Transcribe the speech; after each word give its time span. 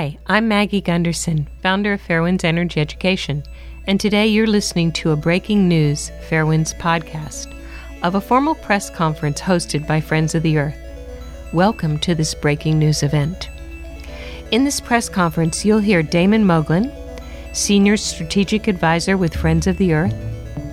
Hi, 0.00 0.16
I'm 0.28 0.48
Maggie 0.48 0.80
Gundersen, 0.80 1.46
founder 1.62 1.92
of 1.92 2.00
Fairewinds 2.00 2.42
Energy 2.42 2.80
Education, 2.80 3.42
and 3.86 4.00
today 4.00 4.28
you're 4.28 4.46
listening 4.46 4.92
to 4.92 5.10
a 5.10 5.16
breaking 5.16 5.68
news 5.68 6.10
Fairewinds 6.26 6.74
podcast 6.78 7.54
of 8.02 8.14
a 8.14 8.20
formal 8.22 8.54
press 8.54 8.88
conference 8.88 9.42
hosted 9.42 9.86
by 9.86 10.00
Friends 10.00 10.34
of 10.34 10.42
the 10.42 10.56
Earth. 10.56 10.78
Welcome 11.52 11.98
to 11.98 12.14
this 12.14 12.34
breaking 12.34 12.78
news 12.78 13.02
event. 13.02 13.50
In 14.50 14.64
this 14.64 14.80
press 14.80 15.10
conference, 15.10 15.66
you'll 15.66 15.80
hear 15.80 16.02
Damon 16.02 16.46
Moglen, 16.46 16.90
Senior 17.54 17.98
Strategic 17.98 18.68
Advisor 18.68 19.18
with 19.18 19.36
Friends 19.36 19.66
of 19.66 19.76
the 19.76 19.92
Earth, 19.92 20.16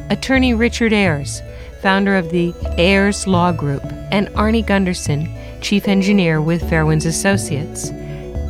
Attorney 0.09 0.53
Richard 0.53 0.93
Ayres, 0.93 1.41
founder 1.81 2.15
of 2.15 2.29
the 2.29 2.53
Ayres 2.77 3.27
Law 3.27 3.51
Group, 3.51 3.83
and 4.09 4.29
Arnie 4.29 4.65
Gundersen, 4.65 5.29
Chief 5.61 5.89
Engineer 5.89 6.39
with 6.41 6.63
Fairewinds 6.63 7.05
Associates 7.05 7.91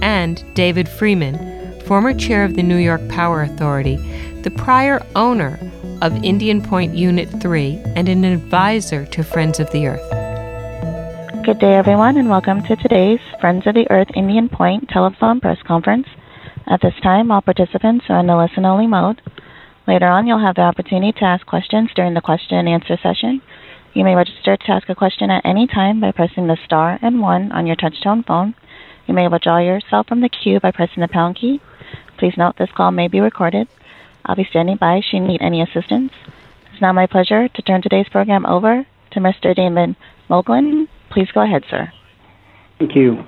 and 0.07 0.41
David 0.53 0.87
Freeman, 0.87 1.81
former 1.81 2.13
chair 2.13 2.45
of 2.45 2.55
the 2.55 2.63
New 2.63 2.77
York 2.77 3.05
Power 3.09 3.41
Authority, 3.41 3.97
the 4.41 4.51
prior 4.51 5.05
owner 5.17 5.59
of 6.01 6.23
Indian 6.23 6.61
Point 6.61 6.95
Unit 6.95 7.27
3, 7.41 7.81
and 7.93 8.07
an 8.07 8.23
advisor 8.23 9.05
to 9.07 9.21
Friends 9.21 9.59
of 9.59 9.69
the 9.71 9.85
Earth. 9.85 11.43
Good 11.43 11.59
day, 11.59 11.75
everyone, 11.75 12.15
and 12.15 12.29
welcome 12.29 12.63
to 12.63 12.77
today's 12.77 13.19
Friends 13.41 13.67
of 13.67 13.75
the 13.75 13.85
Earth 13.89 14.07
Indian 14.15 14.47
Point 14.47 14.87
telephone 14.87 15.41
press 15.41 15.57
conference. 15.67 16.07
At 16.67 16.79
this 16.81 16.95
time, 17.03 17.29
all 17.29 17.41
participants 17.41 18.05
are 18.07 18.21
in 18.21 18.27
the 18.27 18.37
listen 18.37 18.63
only 18.63 18.87
mode. 18.87 19.21
Later 19.89 20.07
on, 20.07 20.25
you'll 20.25 20.39
have 20.39 20.55
the 20.55 20.61
opportunity 20.61 21.11
to 21.19 21.25
ask 21.25 21.45
questions 21.45 21.89
during 21.97 22.13
the 22.13 22.21
question 22.21 22.57
and 22.57 22.69
answer 22.69 22.97
session. 23.03 23.41
You 23.93 24.05
may 24.05 24.15
register 24.15 24.55
to 24.55 24.71
ask 24.71 24.87
a 24.87 24.95
question 24.95 25.29
at 25.31 25.45
any 25.45 25.67
time 25.67 25.99
by 25.99 26.13
pressing 26.13 26.47
the 26.47 26.57
star 26.63 26.97
and 27.01 27.19
one 27.19 27.51
on 27.51 27.67
your 27.67 27.75
touchtone 27.75 28.25
phone. 28.25 28.55
You 29.07 29.13
may 29.13 29.29
withdraw 29.29 29.59
yourself 29.59 30.07
from 30.07 30.19
the 30.19 30.29
queue 30.29 30.59
by 30.59 30.71
pressing 30.71 31.01
the 31.01 31.07
pound 31.07 31.37
key. 31.37 31.61
Please 32.19 32.33
note 32.37 32.55
this 32.57 32.69
call 32.75 32.91
may 32.91 33.07
be 33.07 33.21
recorded. 33.21 33.67
I'll 34.25 34.35
be 34.35 34.47
standing 34.49 34.75
by 34.75 34.99
should 34.99 35.17
you 35.17 35.27
need 35.27 35.41
any 35.41 35.61
assistance. 35.61 36.11
It's 36.71 36.81
now 36.81 36.91
my 36.91 37.07
pleasure 37.07 37.47
to 37.47 37.61
turn 37.61 37.81
today's 37.81 38.09
program 38.09 38.45
over 38.45 38.85
to 39.11 39.19
Mr. 39.19 39.55
Damon 39.55 39.95
Moglen. 40.29 40.89
Please 41.09 41.29
go 41.33 41.41
ahead, 41.41 41.63
sir. 41.69 41.91
Thank 42.79 42.95
you. 42.95 43.23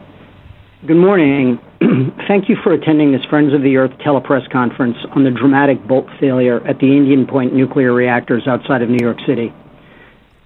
Good 0.85 0.97
morning. 0.97 1.59
Thank 2.27 2.49
you 2.49 2.57
for 2.61 2.73
attending 2.73 3.13
this 3.13 3.23
Friends 3.29 3.53
of 3.53 3.61
the 3.61 3.77
Earth 3.77 3.91
telepress 4.05 4.51
conference 4.51 4.97
on 5.15 5.23
the 5.23 5.31
dramatic 5.31 5.85
bolt 5.87 6.07
failure 6.19 6.65
at 6.67 6.79
the 6.79 6.87
Indian 6.87 7.25
Point 7.25 7.53
nuclear 7.53 7.93
reactors 7.93 8.47
outside 8.47 8.81
of 8.81 8.89
New 8.89 9.03
York 9.03 9.17
City. 9.25 9.53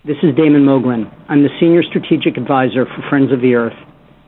This 0.06 0.18
is 0.22 0.36
Damon 0.36 0.64
Moglen. 0.64 1.12
I'm 1.28 1.42
the 1.42 1.50
Senior 1.60 1.82
Strategic 1.82 2.38
Advisor 2.38 2.86
for 2.86 3.02
Friends 3.10 3.32
of 3.32 3.42
the 3.42 3.56
Earth 3.56 3.78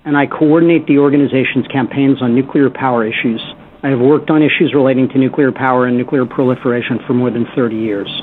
and 0.05 0.15
I 0.15 0.27
coordinate 0.27 0.85
the 0.85 0.99
organization's 0.99 1.67
campaigns 1.67 2.21
on 2.21 2.35
nuclear 2.35 2.69
power 2.69 3.05
issues. 3.05 3.41
I 3.83 3.89
have 3.89 3.99
worked 3.99 4.29
on 4.29 4.41
issues 4.41 4.73
relating 4.73 5.09
to 5.09 5.17
nuclear 5.17 5.51
power 5.51 5.85
and 5.85 5.97
nuclear 5.97 6.25
proliferation 6.25 6.99
for 7.05 7.13
more 7.13 7.31
than 7.31 7.47
30 7.55 7.75
years. 7.75 8.21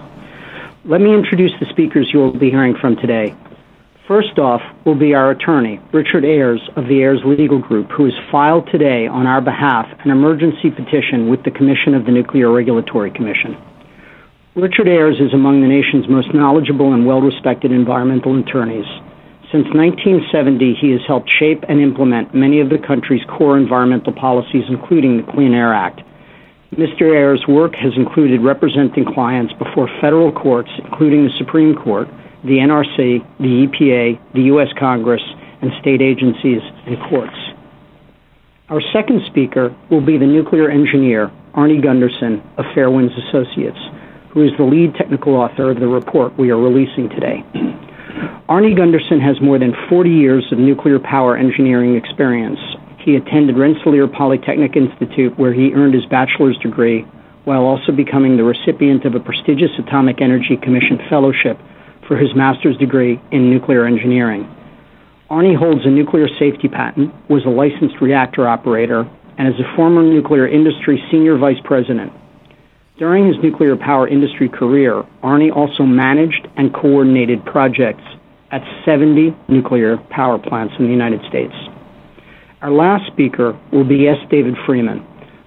Let 0.84 1.00
me 1.00 1.12
introduce 1.12 1.52
the 1.60 1.66
speakers 1.66 2.10
you 2.12 2.20
will 2.20 2.32
be 2.32 2.50
hearing 2.50 2.76
from 2.80 2.96
today. 2.96 3.34
First 4.08 4.38
off 4.38 4.62
will 4.84 4.96
be 4.96 5.14
our 5.14 5.30
attorney, 5.30 5.80
Richard 5.92 6.24
Ayres 6.24 6.60
of 6.74 6.88
the 6.88 7.02
Ayres 7.02 7.22
Legal 7.24 7.58
Group, 7.58 7.90
who 7.90 8.04
has 8.04 8.14
filed 8.30 8.68
today 8.70 9.06
on 9.06 9.26
our 9.26 9.40
behalf 9.40 9.86
an 10.04 10.10
emergency 10.10 10.70
petition 10.70 11.30
with 11.30 11.44
the 11.44 11.52
Commission 11.52 11.94
of 11.94 12.04
the 12.04 12.10
Nuclear 12.10 12.50
Regulatory 12.50 13.10
Commission. 13.10 13.56
Richard 14.54 14.88
Ayres 14.88 15.20
is 15.20 15.32
among 15.32 15.62
the 15.62 15.68
nation's 15.68 16.08
most 16.08 16.34
knowledgeable 16.34 16.92
and 16.92 17.06
well 17.06 17.20
respected 17.20 17.70
environmental 17.70 18.38
attorneys. 18.38 18.86
Since 19.52 19.68
1970, 19.74 20.80
he 20.80 20.92
has 20.92 21.02
helped 21.06 21.28
shape 21.28 21.62
and 21.68 21.78
implement 21.78 22.34
many 22.34 22.60
of 22.60 22.70
the 22.70 22.78
country's 22.78 23.22
core 23.28 23.58
environmental 23.58 24.14
policies, 24.14 24.64
including 24.66 25.18
the 25.18 25.30
Clean 25.30 25.52
Air 25.52 25.74
Act. 25.74 26.00
Mr. 26.72 27.14
Ayres' 27.14 27.46
work 27.46 27.74
has 27.74 27.92
included 27.94 28.40
representing 28.40 29.04
clients 29.04 29.52
before 29.60 29.90
federal 30.00 30.32
courts, 30.32 30.70
including 30.78 31.24
the 31.24 31.36
Supreme 31.36 31.76
Court, 31.76 32.08
the 32.44 32.64
NRC, 32.64 33.20
the 33.40 33.68
EPA, 33.68 34.32
the 34.32 34.48
U.S. 34.56 34.68
Congress, 34.78 35.20
and 35.60 35.70
state 35.82 36.00
agencies 36.00 36.62
and 36.86 36.96
courts. 37.10 37.36
Our 38.70 38.80
second 38.90 39.20
speaker 39.26 39.76
will 39.90 40.00
be 40.00 40.16
the 40.16 40.24
nuclear 40.24 40.70
engineer, 40.70 41.30
Arnie 41.52 41.84
Gundersen 41.84 42.40
of 42.56 42.64
Fairewinds 42.74 43.12
Associates, 43.28 43.78
who 44.30 44.44
is 44.44 44.52
the 44.56 44.64
lead 44.64 44.94
technical 44.94 45.34
author 45.34 45.72
of 45.72 45.78
the 45.78 45.88
report 45.88 46.38
we 46.38 46.50
are 46.50 46.56
releasing 46.56 47.10
today. 47.10 47.44
Arnie 48.48 48.76
Gundersen 48.78 49.20
has 49.20 49.40
more 49.40 49.58
than 49.58 49.74
40 49.88 50.10
years 50.10 50.46
of 50.52 50.58
nuclear 50.58 50.98
power 50.98 51.36
engineering 51.36 51.96
experience. 51.96 52.58
He 52.98 53.16
attended 53.16 53.56
Rensselaer 53.56 54.06
Polytechnic 54.06 54.76
Institute, 54.76 55.36
where 55.38 55.52
he 55.52 55.72
earned 55.72 55.94
his 55.94 56.06
bachelor's 56.06 56.56
degree, 56.58 57.02
while 57.44 57.62
also 57.62 57.90
becoming 57.90 58.36
the 58.36 58.44
recipient 58.44 59.04
of 59.04 59.16
a 59.16 59.20
prestigious 59.20 59.70
Atomic 59.78 60.20
Energy 60.20 60.56
Commission 60.56 60.98
fellowship 61.10 61.58
for 62.06 62.16
his 62.16 62.34
master's 62.36 62.76
degree 62.78 63.20
in 63.32 63.50
nuclear 63.50 63.86
engineering. 63.86 64.46
Arnie 65.28 65.58
holds 65.58 65.84
a 65.84 65.90
nuclear 65.90 66.28
safety 66.38 66.68
patent, 66.68 67.10
was 67.28 67.44
a 67.44 67.48
licensed 67.48 68.00
reactor 68.00 68.46
operator, 68.46 69.08
and 69.38 69.48
is 69.48 69.58
a 69.58 69.76
former 69.76 70.02
nuclear 70.02 70.46
industry 70.46 71.02
senior 71.10 71.38
vice 71.38 71.60
president. 71.64 72.12
During 73.02 73.26
his 73.26 73.42
nuclear 73.42 73.74
power 73.74 74.06
industry 74.06 74.48
career, 74.48 75.02
Arnie 75.24 75.50
also 75.50 75.82
managed 75.82 76.46
and 76.56 76.72
coordinated 76.72 77.44
projects 77.44 78.04
at 78.52 78.62
70 78.84 79.34
nuclear 79.48 79.96
power 80.08 80.38
plants 80.38 80.74
in 80.78 80.84
the 80.84 80.92
United 80.92 81.20
States. 81.28 81.52
Our 82.60 82.70
last 82.70 83.10
speaker 83.10 83.58
will 83.72 83.82
be 83.82 84.06
S. 84.06 84.18
David 84.30 84.54
Freeman, 84.64 85.04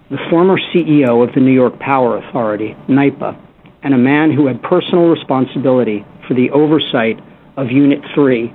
the 0.09 0.17
former 0.29 0.57
CEO 0.57 1.25
of 1.25 1.33
the 1.33 1.39
New 1.39 1.53
York 1.53 1.79
Power 1.79 2.17
Authority, 2.17 2.75
NYPA, 2.89 3.39
and 3.83 3.93
a 3.93 3.97
man 3.97 4.33
who 4.33 4.47
had 4.47 4.61
personal 4.61 5.07
responsibility 5.07 6.05
for 6.27 6.33
the 6.33 6.51
oversight 6.51 7.17
of 7.55 7.71
Unit 7.71 8.01
3 8.13 8.53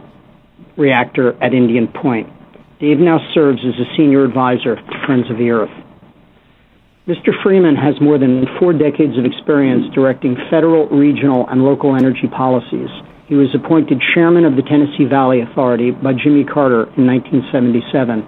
reactor 0.76 1.42
at 1.42 1.54
Indian 1.54 1.88
Point. 1.88 2.28
Dave 2.80 2.98
now 2.98 3.18
serves 3.32 3.60
as 3.64 3.80
a 3.80 3.96
senior 3.96 4.24
advisor 4.24 4.76
to 4.76 5.06
Friends 5.06 5.30
of 5.30 5.38
the 5.38 5.48
Earth. 5.48 5.72
Mr. 7.06 7.30
Freeman 7.42 7.76
has 7.76 8.00
more 8.00 8.18
than 8.18 8.46
four 8.58 8.72
decades 8.72 9.16
of 9.18 9.24
experience 9.24 9.86
directing 9.94 10.36
federal, 10.50 10.88
regional, 10.88 11.48
and 11.48 11.64
local 11.64 11.96
energy 11.96 12.28
policies 12.28 12.90
he 13.30 13.36
was 13.36 13.54
appointed 13.54 14.02
chairman 14.12 14.44
of 14.44 14.56
the 14.56 14.62
Tennessee 14.66 15.06
Valley 15.06 15.40
Authority 15.40 15.92
by 15.92 16.10
Jimmy 16.12 16.42
Carter 16.42 16.90
in 16.98 17.06
1977. 17.06 18.26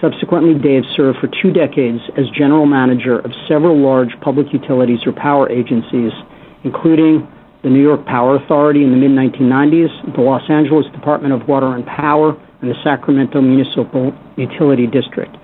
Subsequently, 0.00 0.54
Dave 0.54 0.86
served 0.94 1.18
for 1.18 1.26
two 1.42 1.50
decades 1.50 1.98
as 2.16 2.30
general 2.38 2.64
manager 2.64 3.18
of 3.18 3.34
several 3.50 3.74
large 3.76 4.14
public 4.22 4.46
utilities 4.54 5.02
or 5.04 5.10
power 5.10 5.50
agencies, 5.50 6.14
including 6.62 7.26
the 7.64 7.68
New 7.68 7.82
York 7.82 8.06
Power 8.06 8.36
Authority 8.36 8.84
in 8.86 8.94
the 8.94 8.96
mid 8.96 9.10
1990s, 9.10 10.14
the 10.14 10.22
Los 10.22 10.48
Angeles 10.48 10.86
Department 10.94 11.34
of 11.34 11.48
Water 11.48 11.74
and 11.74 11.84
Power, 11.84 12.30
and 12.62 12.70
the 12.70 12.78
Sacramento 12.84 13.42
Municipal 13.42 14.14
Utility 14.36 14.86
District. 14.86 15.34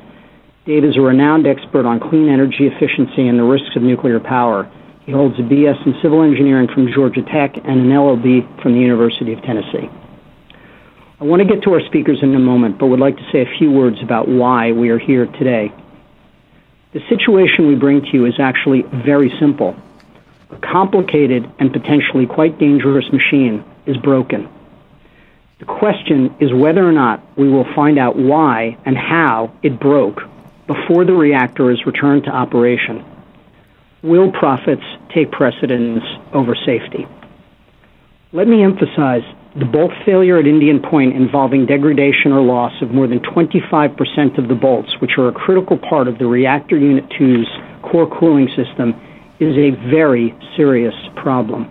Dave 0.67 0.83
is 0.83 0.97
a 0.97 1.01
renowned 1.01 1.47
expert 1.47 1.87
on 1.87 2.01
clean 2.01 2.29
energy 2.29 2.67
efficiency 2.67 3.29
and 3.29 3.39
the 3.39 3.45
risks 3.45 3.77
of 3.77 3.83
nuclear 3.83 4.19
power. 4.19 4.69
He 5.05 5.13
holds 5.13 5.39
a 5.39 5.43
BS 5.43 5.87
in 5.87 5.95
civil 6.03 6.23
engineering 6.23 6.67
from 6.67 6.93
Georgia 6.93 7.23
Tech 7.23 7.57
and 7.57 7.81
an 7.81 7.89
LLB 7.89 8.61
from 8.61 8.73
the 8.73 8.81
University 8.81 9.33
of 9.33 9.41
Tennessee. 9.43 9.89
I 11.21 11.25
want 11.25 11.41
to 11.41 11.47
get 11.47 11.63
to 11.63 11.73
our 11.75 11.81
speakers 11.87 12.19
in 12.21 12.35
a 12.35 12.41
moment, 12.41 12.79
but 12.79 12.89
would 12.89 12.99
like 12.99 13.17
to 13.17 13.31
say 13.31 13.43
a 13.43 13.59
few 13.59 13.71
words 13.71 14.03
about 14.03 14.27
why 14.27 14.73
we 14.73 14.89
are 14.89 14.99
here 14.99 15.27
today. 15.27 15.73
The 16.93 17.01
situation 17.09 17.69
we 17.69 17.77
bring 17.77 18.01
to 18.01 18.09
you 18.13 18.27
is 18.27 18.41
actually 18.41 18.83
very 18.83 19.33
simple. 19.39 19.77
A 20.51 20.57
complicated 20.57 21.49
and 21.61 21.73
potentially 21.73 22.27
quite 22.27 22.59
dangerous 22.59 23.07
machine 23.13 23.65
is 23.87 23.97
broken. 23.99 24.49
The 25.61 25.65
question 25.65 26.35
is 26.41 26.53
whether 26.53 26.85
or 26.85 26.93
not 26.93 27.23
we 27.39 27.49
will 27.49 27.73
find 27.73 28.01
out 28.01 28.17
why 28.17 28.77
and 28.85 28.97
how 28.97 29.53
it 29.63 29.79
broke 29.79 30.23
before 30.67 31.05
the 31.05 31.15
reactor 31.15 31.71
is 31.71 31.85
returned 31.87 32.25
to 32.25 32.31
operation 32.31 33.05
will 34.07 34.31
profits 34.31 34.85
take 35.15 35.31
precedence 35.33 36.05
over 36.33 36.55
safety? 36.55 37.07
Let 38.33 38.47
me 38.47 38.63
emphasize 38.63 39.23
the 39.59 39.65
bolt 39.65 39.93
failure 40.05 40.39
at 40.39 40.47
Indian 40.47 40.81
Point 40.81 41.15
involving 41.17 41.67
degradation 41.67 42.33
or 42.33 42.43
loss 42.43 42.73
of 42.83 42.91
more 42.91 43.07
than 43.07 43.21
25% 43.21 44.39
of 44.39 44.49
the 44.49 44.55
bolts, 44.55 44.91
which 45.01 45.13
are 45.19 45.29
a 45.29 45.33
critical 45.33 45.79
part 45.79 46.09
of 46.09 46.19
the 46.19 46.27
reactor 46.27 46.77
unit 46.77 47.05
2's 47.19 47.49
core 47.83 48.09
cooling 48.19 48.49
system, 48.49 48.95
is 49.41 49.57
a 49.57 49.71
very 49.91 50.35
serious 50.57 50.95
problem. 51.17 51.71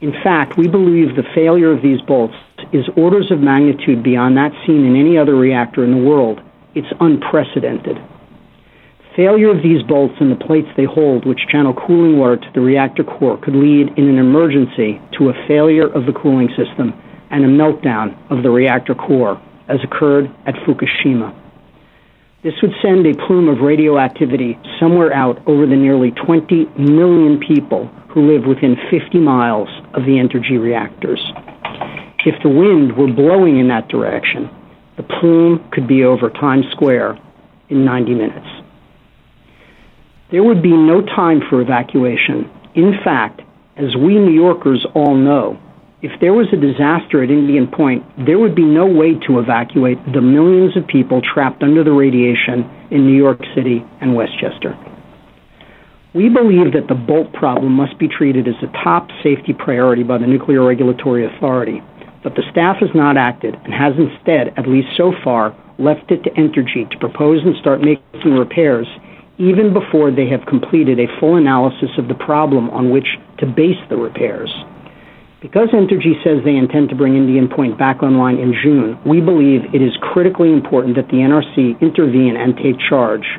In 0.00 0.12
fact, 0.22 0.58
we 0.58 0.68
believe 0.68 1.16
the 1.16 1.26
failure 1.34 1.72
of 1.72 1.82
these 1.82 2.00
bolts 2.02 2.34
is 2.72 2.84
orders 2.96 3.30
of 3.30 3.40
magnitude 3.40 4.02
beyond 4.02 4.36
that 4.36 4.52
seen 4.66 4.84
in 4.84 4.96
any 4.96 5.16
other 5.16 5.34
reactor 5.34 5.84
in 5.84 5.92
the 5.92 6.02
world. 6.02 6.40
It's 6.76 6.92
unprecedented. 7.00 7.96
Failure 9.16 9.48
of 9.48 9.62
these 9.62 9.82
bolts 9.88 10.12
and 10.20 10.30
the 10.30 10.44
plates 10.44 10.68
they 10.76 10.84
hold, 10.84 11.24
which 11.24 11.48
channel 11.50 11.72
cooling 11.72 12.18
water 12.18 12.36
to 12.36 12.50
the 12.54 12.60
reactor 12.60 13.02
core, 13.02 13.38
could 13.38 13.56
lead 13.56 13.96
in 13.96 14.06
an 14.10 14.18
emergency 14.18 15.00
to 15.16 15.30
a 15.30 15.46
failure 15.48 15.88
of 15.88 16.04
the 16.04 16.12
cooling 16.12 16.50
system 16.52 16.92
and 17.30 17.46
a 17.46 17.48
meltdown 17.48 18.12
of 18.30 18.42
the 18.42 18.50
reactor 18.50 18.94
core, 18.94 19.40
as 19.68 19.78
occurred 19.82 20.28
at 20.44 20.54
Fukushima. 20.68 21.32
This 22.42 22.52
would 22.60 22.74
send 22.82 23.06
a 23.06 23.16
plume 23.26 23.48
of 23.48 23.60
radioactivity 23.64 24.58
somewhere 24.78 25.14
out 25.14 25.40
over 25.48 25.64
the 25.64 25.76
nearly 25.76 26.10
20 26.10 26.66
million 26.76 27.40
people 27.40 27.86
who 28.12 28.30
live 28.30 28.44
within 28.44 28.76
50 28.90 29.18
miles 29.18 29.70
of 29.94 30.04
the 30.04 30.20
Entergy 30.20 30.60
reactors. 30.60 31.24
If 32.26 32.42
the 32.42 32.50
wind 32.50 32.98
were 32.98 33.10
blowing 33.10 33.58
in 33.58 33.68
that 33.68 33.88
direction, 33.88 34.50
the 34.96 35.02
plume 35.02 35.68
could 35.72 35.86
be 35.86 36.04
over 36.04 36.30
Times 36.30 36.64
Square 36.72 37.18
in 37.68 37.84
90 37.84 38.14
minutes. 38.14 38.46
There 40.30 40.42
would 40.42 40.62
be 40.62 40.72
no 40.72 41.02
time 41.02 41.40
for 41.48 41.60
evacuation. 41.60 42.50
In 42.74 42.94
fact, 43.04 43.42
as 43.76 43.94
we 43.96 44.18
New 44.18 44.32
Yorkers 44.32 44.86
all 44.94 45.14
know, 45.14 45.58
if 46.02 46.12
there 46.20 46.32
was 46.32 46.46
a 46.52 46.56
disaster 46.56 47.22
at 47.22 47.30
Indian 47.30 47.66
Point, 47.66 48.04
there 48.26 48.38
would 48.38 48.54
be 48.54 48.64
no 48.64 48.86
way 48.86 49.14
to 49.26 49.38
evacuate 49.38 49.98
the 50.12 50.20
millions 50.20 50.76
of 50.76 50.86
people 50.86 51.20
trapped 51.22 51.62
under 51.62 51.82
the 51.84 51.92
radiation 51.92 52.68
in 52.90 53.06
New 53.06 53.16
York 53.16 53.40
City 53.54 53.84
and 54.00 54.14
Westchester. 54.14 54.76
We 56.14 56.28
believe 56.28 56.72
that 56.72 56.88
the 56.88 56.94
bolt 56.94 57.32
problem 57.32 57.72
must 57.72 57.98
be 57.98 58.08
treated 58.08 58.48
as 58.48 58.54
a 58.62 58.72
top 58.84 59.08
safety 59.22 59.52
priority 59.52 60.02
by 60.02 60.18
the 60.18 60.26
Nuclear 60.26 60.64
Regulatory 60.64 61.26
Authority, 61.26 61.82
but 62.26 62.34
the 62.34 62.50
staff 62.50 62.82
has 62.82 62.90
not 62.92 63.16
acted 63.16 63.54
and 63.54 63.70
has 63.72 63.94
instead, 63.94 64.50
at 64.58 64.66
least 64.66 64.88
so 64.96 65.14
far, 65.22 65.54
left 65.78 66.10
it 66.10 66.24
to 66.24 66.30
Entergy 66.30 66.82
to 66.90 66.98
propose 66.98 67.38
and 67.46 67.54
start 67.62 67.80
making 67.80 68.34
repairs 68.34 68.88
even 69.38 69.72
before 69.72 70.10
they 70.10 70.26
have 70.26 70.42
completed 70.50 70.98
a 70.98 71.06
full 71.20 71.36
analysis 71.36 71.90
of 71.96 72.08
the 72.08 72.18
problem 72.18 72.68
on 72.70 72.90
which 72.90 73.06
to 73.38 73.46
base 73.46 73.78
the 73.90 73.96
repairs. 73.96 74.50
Because 75.40 75.68
Entergy 75.70 76.18
says 76.24 76.42
they 76.42 76.56
intend 76.56 76.88
to 76.88 76.96
bring 76.96 77.14
Indian 77.14 77.46
Point 77.46 77.78
back 77.78 78.02
online 78.02 78.38
in 78.38 78.52
June, 78.60 78.98
we 79.06 79.20
believe 79.20 79.62
it 79.72 79.80
is 79.80 79.94
critically 80.02 80.50
important 80.50 80.96
that 80.96 81.06
the 81.06 81.22
NRC 81.22 81.78
intervene 81.78 82.34
and 82.34 82.56
take 82.56 82.74
charge. 82.90 83.38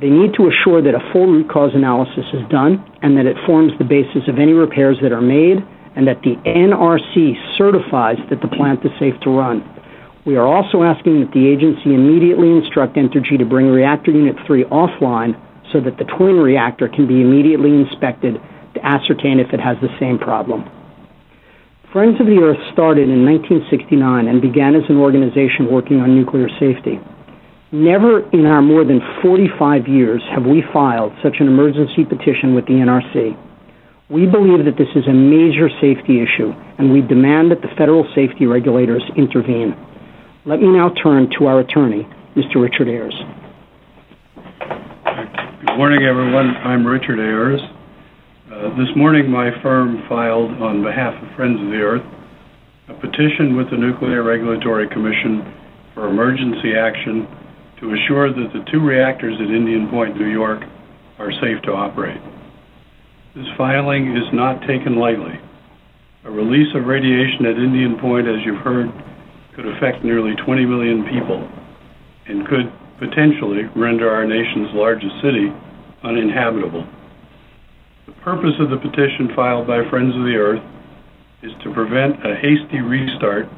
They 0.00 0.08
need 0.08 0.32
to 0.40 0.48
assure 0.48 0.80
that 0.80 0.94
a 0.94 1.12
full 1.12 1.26
root 1.26 1.50
cause 1.50 1.72
analysis 1.74 2.24
is 2.32 2.48
done 2.48 2.80
and 3.02 3.18
that 3.18 3.26
it 3.26 3.36
forms 3.44 3.76
the 3.76 3.84
basis 3.84 4.24
of 4.28 4.38
any 4.38 4.56
repairs 4.56 4.96
that 5.02 5.12
are 5.12 5.20
made 5.20 5.60
and 5.96 6.06
that 6.06 6.22
the 6.22 6.36
NRC 6.46 7.36
certifies 7.56 8.18
that 8.30 8.40
the 8.40 8.48
plant 8.48 8.84
is 8.84 8.92
safe 8.98 9.18
to 9.22 9.30
run. 9.30 9.62
We 10.24 10.36
are 10.36 10.46
also 10.46 10.82
asking 10.82 11.20
that 11.20 11.32
the 11.32 11.48
agency 11.48 11.94
immediately 11.94 12.50
instruct 12.50 12.94
Entergy 12.94 13.38
to 13.38 13.44
bring 13.44 13.66
Reactor 13.66 14.12
Unit 14.12 14.36
3 14.46 14.64
offline 14.64 15.34
so 15.72 15.80
that 15.80 15.98
the 15.98 16.04
twin 16.04 16.36
reactor 16.36 16.88
can 16.88 17.08
be 17.08 17.20
immediately 17.20 17.70
inspected 17.70 18.38
to 18.74 18.86
ascertain 18.86 19.40
if 19.40 19.52
it 19.52 19.60
has 19.60 19.76
the 19.82 19.90
same 19.98 20.18
problem. 20.18 20.64
Friends 21.92 22.20
of 22.20 22.26
the 22.26 22.40
Earth 22.40 22.60
started 22.72 23.10
in 23.10 23.24
1969 23.26 24.28
and 24.28 24.40
began 24.40 24.74
as 24.74 24.88
an 24.88 24.96
organization 24.96 25.68
working 25.68 26.00
on 26.00 26.16
nuclear 26.16 26.48
safety. 26.56 27.00
Never 27.72 28.28
in 28.30 28.46
our 28.46 28.62
more 28.62 28.84
than 28.84 29.00
45 29.22 29.88
years 29.88 30.22
have 30.32 30.44
we 30.44 30.62
filed 30.72 31.12
such 31.22 31.36
an 31.40 31.48
emergency 31.48 32.04
petition 32.04 32.54
with 32.54 32.64
the 32.66 32.80
NRC. 32.80 33.36
We 34.12 34.26
believe 34.26 34.66
that 34.66 34.76
this 34.76 34.92
is 34.94 35.08
a 35.08 35.12
major 35.16 35.70
safety 35.80 36.20
issue, 36.20 36.52
and 36.76 36.92
we 36.92 37.00
demand 37.00 37.50
that 37.50 37.62
the 37.62 37.72
federal 37.78 38.04
safety 38.14 38.44
regulators 38.44 39.02
intervene. 39.16 39.72
Let 40.44 40.60
me 40.60 40.68
now 40.68 40.92
turn 41.02 41.30
to 41.38 41.46
our 41.46 41.60
attorney, 41.60 42.06
Mr. 42.36 42.60
Richard 42.60 42.92
Ayres. 42.92 43.16
Good 45.64 45.76
morning, 45.78 46.04
everyone. 46.04 46.52
I'm 46.60 46.86
Richard 46.86 47.20
Ayres. 47.20 47.62
Uh, 48.52 48.76
this 48.76 48.92
morning, 48.94 49.30
my 49.30 49.48
firm 49.62 50.04
filed, 50.10 50.60
on 50.60 50.84
behalf 50.84 51.14
of 51.16 51.34
Friends 51.34 51.58
of 51.58 51.68
the 51.68 51.80
Earth, 51.80 52.04
a 52.88 52.94
petition 53.00 53.56
with 53.56 53.70
the 53.70 53.78
Nuclear 53.78 54.22
Regulatory 54.22 54.90
Commission 54.90 55.40
for 55.94 56.08
emergency 56.08 56.76
action 56.76 57.26
to 57.80 57.94
assure 57.94 58.28
that 58.28 58.52
the 58.52 58.60
two 58.70 58.84
reactors 58.84 59.40
at 59.40 59.48
Indian 59.48 59.88
Point, 59.88 60.20
New 60.20 60.28
York, 60.28 60.60
are 61.18 61.32
safe 61.40 61.62
to 61.64 61.72
operate. 61.72 62.20
This 63.34 63.48
filing 63.56 64.14
is 64.14 64.28
not 64.34 64.60
taken 64.68 64.96
lightly. 64.96 65.40
A 66.24 66.30
release 66.30 66.68
of 66.74 66.84
radiation 66.84 67.46
at 67.46 67.56
Indian 67.56 67.96
Point, 67.98 68.28
as 68.28 68.44
you've 68.44 68.60
heard, 68.60 68.92
could 69.56 69.64
affect 69.66 70.04
nearly 70.04 70.36
20 70.36 70.66
million 70.66 71.08
people 71.08 71.48
and 72.28 72.46
could 72.46 72.70
potentially 72.98 73.64
render 73.74 74.10
our 74.10 74.26
nation's 74.26 74.68
largest 74.74 75.14
city 75.24 75.48
uninhabitable. 76.04 76.86
The 78.04 78.12
purpose 78.20 78.52
of 78.60 78.68
the 78.68 78.76
petition 78.76 79.32
filed 79.34 79.66
by 79.66 79.88
Friends 79.88 80.14
of 80.14 80.28
the 80.28 80.36
Earth 80.36 80.62
is 81.42 81.52
to 81.64 81.72
prevent 81.72 82.20
a 82.26 82.36
hasty 82.36 82.84
restart 82.84 83.48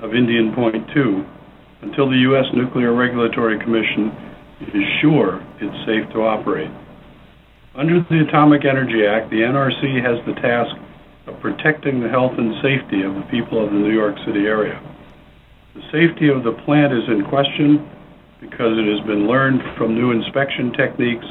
of 0.00 0.14
Indian 0.14 0.52
Point 0.54 0.92
2 0.92 1.24
until 1.80 2.10
the 2.10 2.20
U.S. 2.28 2.44
Nuclear 2.52 2.92
Regulatory 2.92 3.58
Commission 3.58 4.12
is 4.60 4.84
sure 5.00 5.40
it's 5.56 5.86
safe 5.86 6.04
to 6.12 6.20
operate. 6.20 6.70
Under 7.74 8.04
the 8.04 8.20
Atomic 8.28 8.66
Energy 8.66 9.06
Act, 9.06 9.30
the 9.30 9.40
NRC 9.48 10.04
has 10.04 10.20
the 10.26 10.38
task 10.42 10.76
of 11.26 11.40
protecting 11.40 12.02
the 12.02 12.08
health 12.08 12.36
and 12.36 12.52
safety 12.60 13.00
of 13.00 13.14
the 13.14 13.24
people 13.30 13.64
of 13.64 13.72
the 13.72 13.78
New 13.78 13.94
York 13.94 14.14
City 14.26 14.44
area. 14.44 14.76
The 15.74 15.80
safety 15.88 16.28
of 16.28 16.44
the 16.44 16.52
plant 16.68 16.92
is 16.92 17.08
in 17.08 17.24
question 17.24 17.88
because 18.44 18.76
it 18.76 18.84
has 18.84 19.00
been 19.06 19.26
learned 19.26 19.62
from 19.78 19.94
new 19.94 20.10
inspection 20.12 20.74
techniques 20.76 21.24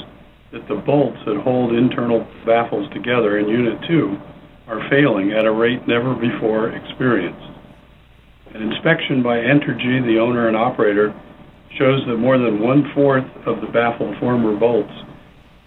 that 0.52 0.68
the 0.68 0.82
bolts 0.82 1.20
that 1.28 1.38
hold 1.46 1.78
internal 1.78 2.26
baffles 2.44 2.90
together 2.90 3.38
in 3.38 3.48
Unit 3.48 3.78
2 3.88 4.18
are 4.66 4.90
failing 4.90 5.34
at 5.34 5.46
a 5.46 5.52
rate 5.52 5.88
never 5.88 6.16
before 6.16 6.74
experienced. 6.74 7.54
An 8.56 8.64
inspection 8.64 9.22
by 9.22 9.38
Entergy, 9.38 10.02
the 10.10 10.18
owner 10.18 10.48
and 10.48 10.58
operator, 10.58 11.14
shows 11.78 12.02
that 12.08 12.18
more 12.18 12.40
than 12.40 12.60
one-fourth 12.60 13.30
of 13.46 13.62
the 13.62 13.68
baffle 13.68 14.16
former 14.20 14.58
bolts 14.58 14.92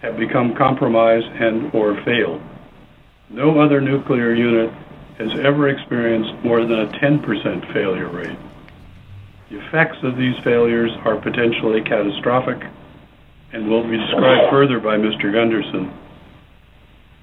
have 0.04 0.18
become 0.18 0.54
compromised 0.54 1.26
and 1.26 1.74
or 1.74 1.96
failed. 2.04 2.40
No 3.30 3.58
other 3.58 3.80
nuclear 3.80 4.34
unit 4.34 4.70
has 5.18 5.30
ever 5.40 5.68
experienced 5.68 6.44
more 6.44 6.60
than 6.60 6.78
a 6.78 6.92
10% 7.00 7.72
failure 7.72 8.08
rate. 8.08 8.38
The 9.50 9.64
effects 9.64 9.96
of 10.02 10.16
these 10.16 10.36
failures 10.44 10.90
are 11.04 11.16
potentially 11.16 11.80
catastrophic 11.82 12.60
and 13.52 13.70
will 13.70 13.88
be 13.88 13.96
described 13.96 14.50
further 14.50 14.78
by 14.78 14.96
Mr. 14.98 15.32
Gundersen. 15.32 15.90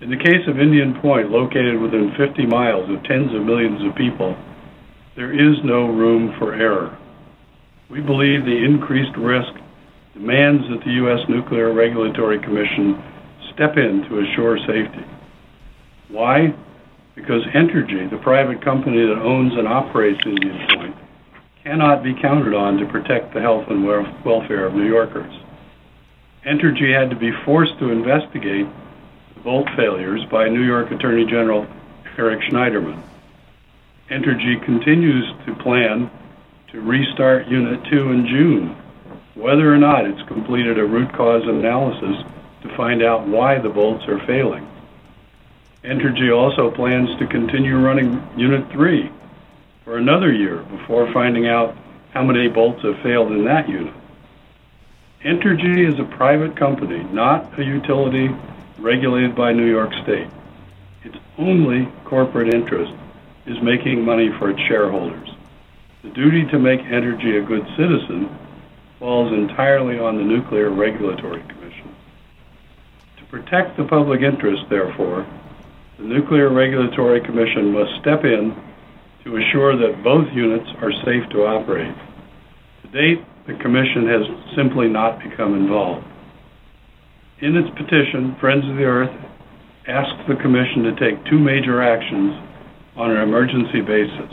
In 0.02 0.10
the 0.10 0.18
case 0.18 0.48
of 0.48 0.60
Indian 0.60 1.00
Point, 1.02 1.30
located 1.30 1.80
within 1.80 2.16
50 2.18 2.48
miles 2.48 2.90
of 2.90 3.04
tens 3.04 3.36
of 3.36 3.46
millions 3.46 3.86
of 3.86 3.94
people, 3.96 4.36
there 5.16 5.32
is 5.32 5.58
no 5.64 5.86
room 5.86 6.34
for 6.40 6.56
error. 6.56 6.98
We 7.90 8.02
believe 8.02 8.46
the 8.46 8.64
increased 8.66 9.16
risk 9.18 9.54
demands 10.14 10.68
that 10.70 10.84
the 10.84 10.92
U.S. 10.92 11.28
Nuclear 11.30 11.74
Regulatory 11.74 12.40
Commission 12.40 13.02
step 13.54 13.78
in 13.78 14.04
to 14.10 14.20
assure 14.20 14.58
safety. 14.60 15.06
Why? 16.10 16.54
Because 17.16 17.44
Entergy, 17.54 18.10
the 18.10 18.18
private 18.18 18.64
company 18.64 19.06
that 19.06 19.22
owns 19.22 19.54
and 19.54 19.68
operates 19.68 20.20
Indian 20.26 20.68
Point, 20.70 20.96
cannot 21.64 22.04
be 22.04 22.14
counted 22.14 22.54
on 22.54 22.78
to 22.78 22.86
protect 22.86 23.34
the 23.34 23.42
health 23.42 23.66
and 23.70 23.86
welfare 23.86 24.66
of 24.66 24.74
New 24.74 24.88
Yorkers. 24.88 25.34
Entergy 26.46 26.98
had 26.98 27.10
to 27.12 27.16
be 27.16 27.32
forced 27.46 27.78
to 27.80 27.92
investigate 27.92 28.66
the 29.36 29.40
bolt 29.42 29.68
failures 29.76 30.26
by 30.32 30.50
New 30.50 30.64
York 30.64 30.92
Attorney 30.92 31.26
General 31.26 31.68
Eric 32.18 32.42
Schneiderman. 32.42 33.02
Entergy 34.10 34.64
continues 34.66 35.26
to 35.46 35.56
plan 35.56 36.10
to 36.72 36.82
restart 36.82 37.48
Unit 37.48 37.80
2 37.92 38.12
in 38.12 38.28
June, 38.28 38.81
whether 39.36 39.74
or 39.74 39.78
not 39.78 40.06
it's 40.06 40.22
completed 40.28 40.78
a 40.78 40.86
root 40.86 41.12
cause 41.14 41.44
analysis 41.46 42.24
to 42.64 42.76
find 42.76 43.02
out 43.02 43.28
why 43.28 43.58
the 43.58 43.70
bolts 43.70 44.06
are 44.08 44.26
failing. 44.26 44.68
Entergy 45.84 46.36
also 46.36 46.70
plans 46.70 47.10
to 47.18 47.26
continue 47.28 47.78
running 47.78 48.22
Unit 48.38 48.70
3 48.72 49.12
for 49.84 49.98
another 49.98 50.32
year 50.32 50.58
before 50.58 51.12
finding 51.12 51.48
out 51.48 51.76
how 52.14 52.24
many 52.24 52.48
bolts 52.48 52.84
have 52.84 53.00
failed 53.02 53.32
in 53.32 53.46
that 53.46 53.68
unit. 53.68 53.94
Entergy 55.24 55.88
is 55.88 56.00
a 56.00 56.18
private 56.18 56.56
company, 56.56 57.04
not 57.06 57.58
a 57.58 57.64
utility 57.64 58.30
regulated 58.78 59.36
by 59.36 59.54
New 59.54 59.70
York 59.70 59.94
State. 60.04 60.28
Its 61.04 61.16
only 61.38 61.88
corporate 62.06 62.54
interest 62.54 62.92
is 63.46 63.62
making 63.62 64.04
money 64.04 64.30
for 64.38 64.50
its 64.50 64.60
shareholders. 64.68 65.30
The 66.04 66.10
duty 66.10 66.46
to 66.46 66.60
make 66.60 66.82
Entergy 66.82 67.42
a 67.42 67.46
good 67.46 67.66
citizen 67.78 68.36
falls 69.02 69.34
entirely 69.34 69.98
on 69.98 70.16
the 70.16 70.24
Nuclear 70.24 70.70
Regulatory 70.70 71.42
Commission. 71.50 71.90
To 73.18 73.26
protect 73.32 73.76
the 73.76 73.84
public 73.84 74.22
interest, 74.22 74.62
therefore, 74.70 75.26
the 75.98 76.06
Nuclear 76.06 76.54
Regulatory 76.54 77.20
Commission 77.20 77.74
must 77.74 78.00
step 78.00 78.24
in 78.24 78.54
to 79.24 79.38
assure 79.38 79.76
that 79.76 80.04
both 80.04 80.32
units 80.32 80.70
are 80.86 80.94
safe 81.04 81.28
to 81.32 81.50
operate. 81.50 81.96
To 82.84 82.88
date, 82.94 83.26
the 83.48 83.58
Commission 83.58 84.06
has 84.06 84.22
simply 84.56 84.88
not 84.88 85.18
become 85.18 85.56
involved. 85.56 86.06
In 87.40 87.58
its 87.58 87.74
petition, 87.74 88.38
Friends 88.40 88.70
of 88.70 88.78
the 88.78 88.86
Earth 88.86 89.18
asks 89.88 90.22
the 90.30 90.38
Commission 90.38 90.84
to 90.84 90.94
take 91.02 91.26
two 91.26 91.40
major 91.40 91.82
actions 91.82 92.38
on 92.96 93.10
an 93.10 93.18
emergency 93.18 93.82
basis. 93.82 94.30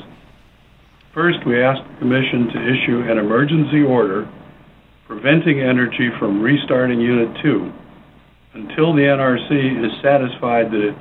First, 1.15 1.39
we 1.47 1.57
ask 1.57 1.81
the 1.89 1.99
Commission 2.05 2.53
to 2.53 2.69
issue 2.69 3.11
an 3.11 3.17
emergency 3.17 3.81
order 3.81 4.29
preventing 5.09 5.57
Entergy 5.57 6.13
from 6.19 6.43
restarting 6.43 7.01
Unit 7.01 7.35
2 7.43 7.73
until 8.53 8.93
the 8.93 9.09
NRC 9.09 9.81
is 9.81 9.93
satisfied 10.05 10.69
that 10.69 10.93
it 10.93 10.97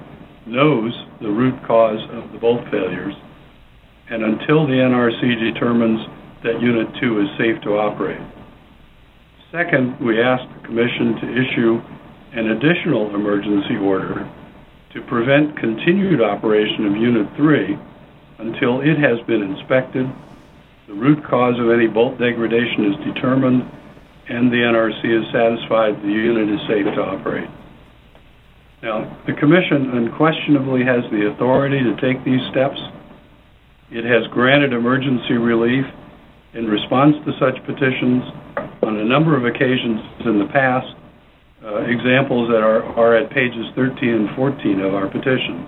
knows 0.47 0.95
the 1.19 1.27
root 1.27 1.59
cause 1.67 1.99
of 2.15 2.31
the 2.31 2.39
bolt 2.39 2.63
failures 2.71 3.13
and 4.09 4.23
until 4.23 4.65
the 4.65 4.79
NRC 4.79 5.51
determines 5.51 5.99
that 6.41 6.61
Unit 6.61 6.87
2 7.01 7.19
is 7.19 7.27
safe 7.37 7.61
to 7.63 7.75
operate. 7.75 8.23
Second, 9.51 9.99
we 9.99 10.23
ask 10.23 10.43
the 10.55 10.65
Commission 10.65 11.19
to 11.19 11.27
issue 11.27 11.81
an 12.31 12.51
additional 12.55 13.13
emergency 13.13 13.75
order 13.75 14.23
to 14.93 15.01
prevent 15.01 15.59
continued 15.59 16.21
operation 16.21 16.87
of 16.87 16.95
Unit 16.95 17.27
3 17.35 17.75
until 18.39 18.79
it 18.79 18.95
has 18.95 19.19
been 19.27 19.43
inspected, 19.43 20.07
the 20.87 20.93
root 20.93 21.19
cause 21.27 21.59
of 21.59 21.69
any 21.69 21.87
bolt 21.87 22.17
degradation 22.17 22.87
is 22.87 23.13
determined, 23.13 23.67
and 24.29 24.51
the 24.51 24.57
NRC 24.57 25.03
is 25.05 25.25
satisfied 25.31 26.01
the 26.01 26.11
unit 26.11 26.49
is 26.49 26.59
safe 26.67 26.85
to 26.85 27.01
operate. 27.01 27.49
Now, 28.83 29.17
the 29.25 29.33
Commission 29.33 29.89
unquestionably 29.97 30.83
has 30.85 31.03
the 31.09 31.31
authority 31.33 31.79
to 31.79 31.95
take 31.99 32.23
these 32.23 32.41
steps. 32.51 32.77
It 33.89 34.03
has 34.05 34.27
granted 34.31 34.73
emergency 34.73 35.33
relief 35.33 35.85
in 36.53 36.67
response 36.67 37.15
to 37.25 37.31
such 37.39 37.63
petitions 37.65 38.23
on 38.83 38.97
a 38.99 39.05
number 39.05 39.35
of 39.35 39.45
occasions 39.45 40.01
in 40.25 40.39
the 40.39 40.49
past, 40.51 40.93
uh, 41.63 41.83
examples 41.89 42.49
that 42.49 42.61
are, 42.61 42.83
are 42.83 43.15
at 43.15 43.31
pages 43.31 43.65
13 43.75 44.09
and 44.09 44.35
14 44.35 44.81
of 44.81 44.93
our 44.93 45.07
petition. 45.07 45.65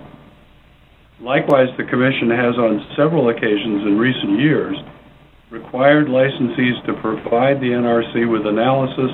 Likewise, 1.20 1.68
the 1.76 1.84
Commission 1.84 2.30
has 2.30 2.56
on 2.56 2.86
several 2.96 3.28
occasions 3.28 3.82
in 3.84 3.98
recent 3.98 4.38
years 4.38 4.76
required 5.50 6.06
licensees 6.06 6.84
to 6.86 6.94
provide 6.94 7.60
the 7.60 7.70
NRC 7.70 8.30
with 8.30 8.46
analysis 8.46 9.10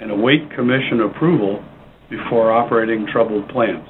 and 0.00 0.10
await 0.10 0.50
Commission 0.50 1.00
approval 1.02 1.64
before 2.10 2.52
operating 2.52 3.06
troubled 3.06 3.48
plants. 3.48 3.88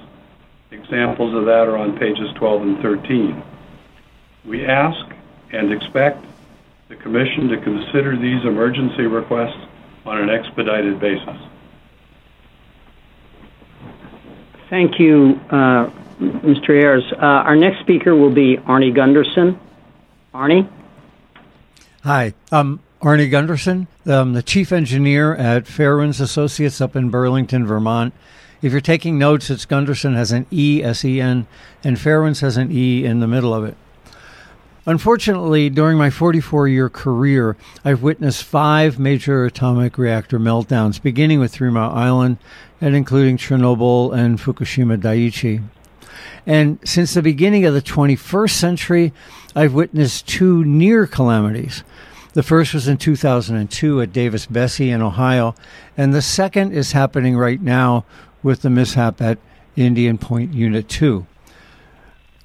Examples 0.71 1.35
of 1.35 1.47
that 1.47 1.67
are 1.67 1.79
on 1.79 1.99
pages 1.99 2.29
12 2.37 2.63
and 2.63 2.83
13. 2.83 3.43
We 4.45 4.67
ask 4.67 4.99
and 5.53 5.73
expect 5.73 6.25
the 6.89 6.97
Commission 6.97 7.49
to 7.49 7.57
consider 7.63 8.17
these 8.17 8.45
emergency 8.45 9.07
requests 9.07 9.67
on 10.05 10.19
an 10.19 10.31
expedited 10.31 11.01
basis. 11.01 11.37
Thank 14.69 14.99
you, 14.99 15.41
uh, 15.51 15.91
Mr. 16.21 16.71
Ayres. 16.71 17.05
Uh, 17.13 17.17
our 17.25 17.57
next 17.57 17.81
speaker 17.81 18.15
will 18.15 18.33
be 18.33 18.57
Arnie 18.57 18.95
Gundersen. 18.95 19.59
Arnie? 20.35 20.71
Hi, 22.05 22.33
I'm 22.53 22.79
Arnie 23.03 23.29
Gundersen. 23.29 23.89
I'm 24.07 24.33
the 24.33 24.43
chief 24.43 24.71
engineer 24.71 25.35
at 25.35 25.65
Fairewinds 25.65 26.21
Associates 26.21 26.81
up 26.81 26.95
in 26.95 27.11
Burlington, 27.11 27.67
Vermont. 27.67 28.15
If 28.63 28.71
you're 28.71 28.81
taking 28.81 29.19
notes, 29.19 29.51
it's 29.51 29.67
Gundersen 29.67 30.15
has 30.15 30.31
an 30.31 30.47
E, 30.53 30.81
S 30.81 31.05
E 31.05 31.21
N, 31.21 31.49
and 31.83 31.97
Fairewinds 31.97 32.41
has 32.41 32.57
an 32.57 32.71
E 32.71 33.05
in 33.05 33.19
the 33.19 33.27
middle 33.27 33.53
of 33.53 33.65
it. 33.65 33.77
Unfortunately, 34.87 35.69
during 35.69 35.99
my 35.99 36.09
44 36.09 36.69
year 36.69 36.89
career, 36.89 37.57
I've 37.85 38.01
witnessed 38.01 38.45
five 38.45 39.01
major 39.01 39.45
atomic 39.45 39.99
reactor 39.99 40.39
meltdowns, 40.39 41.03
beginning 41.03 41.41
with 41.41 41.51
Three 41.51 41.71
Mile 41.71 41.91
Island 41.91 42.39
and 42.81 42.95
including 42.95 43.39
Chernobyl 43.39 44.17
and 44.17 44.39
Fukushima 44.39 44.99
Daiichi. 45.01 45.65
And 46.47 46.79
since 46.85 47.15
the 47.15 47.23
beginning 47.23 47.65
of 47.65 47.75
the 47.75 47.83
21st 47.83 48.51
century, 48.51 49.13
I've 49.55 49.75
witnessed 49.75 50.27
two 50.27 50.65
near 50.65 51.07
calamities. 51.07 51.85
The 52.33 52.43
first 52.43 52.75
was 52.75 52.89
in 52.89 52.99
2002 52.99 54.01
at 54.01 54.13
Davis-Besse 54.13 54.81
in 54.81 55.03
Ohio, 55.03 55.55
and 55.97 56.15
the 56.15 56.23
second 56.23 56.73
is 56.73 56.93
happening 56.93 57.37
right 57.37 57.61
now 57.61 58.05
with 58.43 58.63
the 58.63 58.71
mishap 58.71 59.21
at 59.21 59.39
Indian 59.77 60.19
Point 60.19 60.55
Unit 60.55 60.89
2 60.89 61.27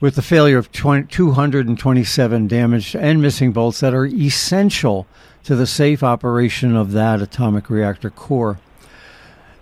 with 0.03 0.15
the 0.15 0.21
failure 0.21 0.57
of 0.57 0.69
20, 0.73 1.07
227 1.07 2.45
damaged 2.45 2.93
and 2.93 3.21
missing 3.21 3.53
bolts 3.53 3.79
that 3.79 3.93
are 3.93 4.05
essential 4.05 5.07
to 5.45 5.55
the 5.55 5.65
safe 5.65 6.03
operation 6.03 6.75
of 6.75 6.91
that 6.91 7.21
atomic 7.21 7.69
reactor 7.69 8.09
core. 8.09 8.59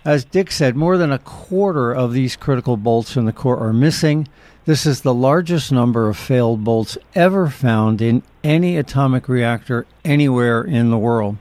As 0.04 0.24
Dick 0.24 0.50
said, 0.50 0.74
more 0.74 0.98
than 0.98 1.12
a 1.12 1.18
quarter 1.20 1.92
of 1.92 2.12
these 2.12 2.34
critical 2.34 2.76
bolts 2.76 3.16
in 3.16 3.24
the 3.24 3.32
core 3.32 3.60
are 3.60 3.72
missing. 3.72 4.26
This 4.64 4.84
is 4.84 5.02
the 5.02 5.14
largest 5.14 5.70
number 5.70 6.08
of 6.08 6.16
failed 6.16 6.64
bolts 6.64 6.98
ever 7.14 7.48
found 7.48 8.02
in 8.02 8.24
any 8.42 8.76
atomic 8.76 9.28
reactor 9.28 9.86
anywhere 10.04 10.62
in 10.62 10.90
the 10.90 10.98
world. 10.98 11.36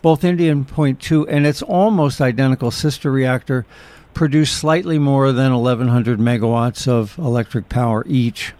Both 0.00 0.22
Indian 0.22 0.64
Point 0.64 1.00
2 1.00 1.26
and 1.26 1.44
its 1.44 1.60
almost 1.60 2.20
identical 2.20 2.70
sister 2.70 3.10
reactor 3.10 3.66
produce 4.14 4.52
slightly 4.52 5.00
more 5.00 5.32
than 5.32 5.52
1,100 5.52 6.20
megawatts 6.20 6.86
of 6.86 7.18
electric 7.18 7.68
power 7.68 8.04
each. 8.06 8.52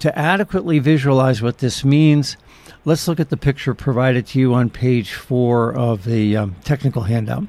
To 0.00 0.18
adequately 0.18 0.78
visualize 0.78 1.40
what 1.40 1.58
this 1.58 1.86
means, 1.86 2.36
let's 2.84 3.08
look 3.08 3.18
at 3.18 3.30
the 3.30 3.38
picture 3.38 3.72
provided 3.72 4.26
to 4.28 4.38
you 4.38 4.52
on 4.52 4.68
page 4.68 5.14
four 5.14 5.74
of 5.74 6.04
the 6.04 6.36
um, 6.36 6.56
technical 6.64 7.02
handout. 7.02 7.46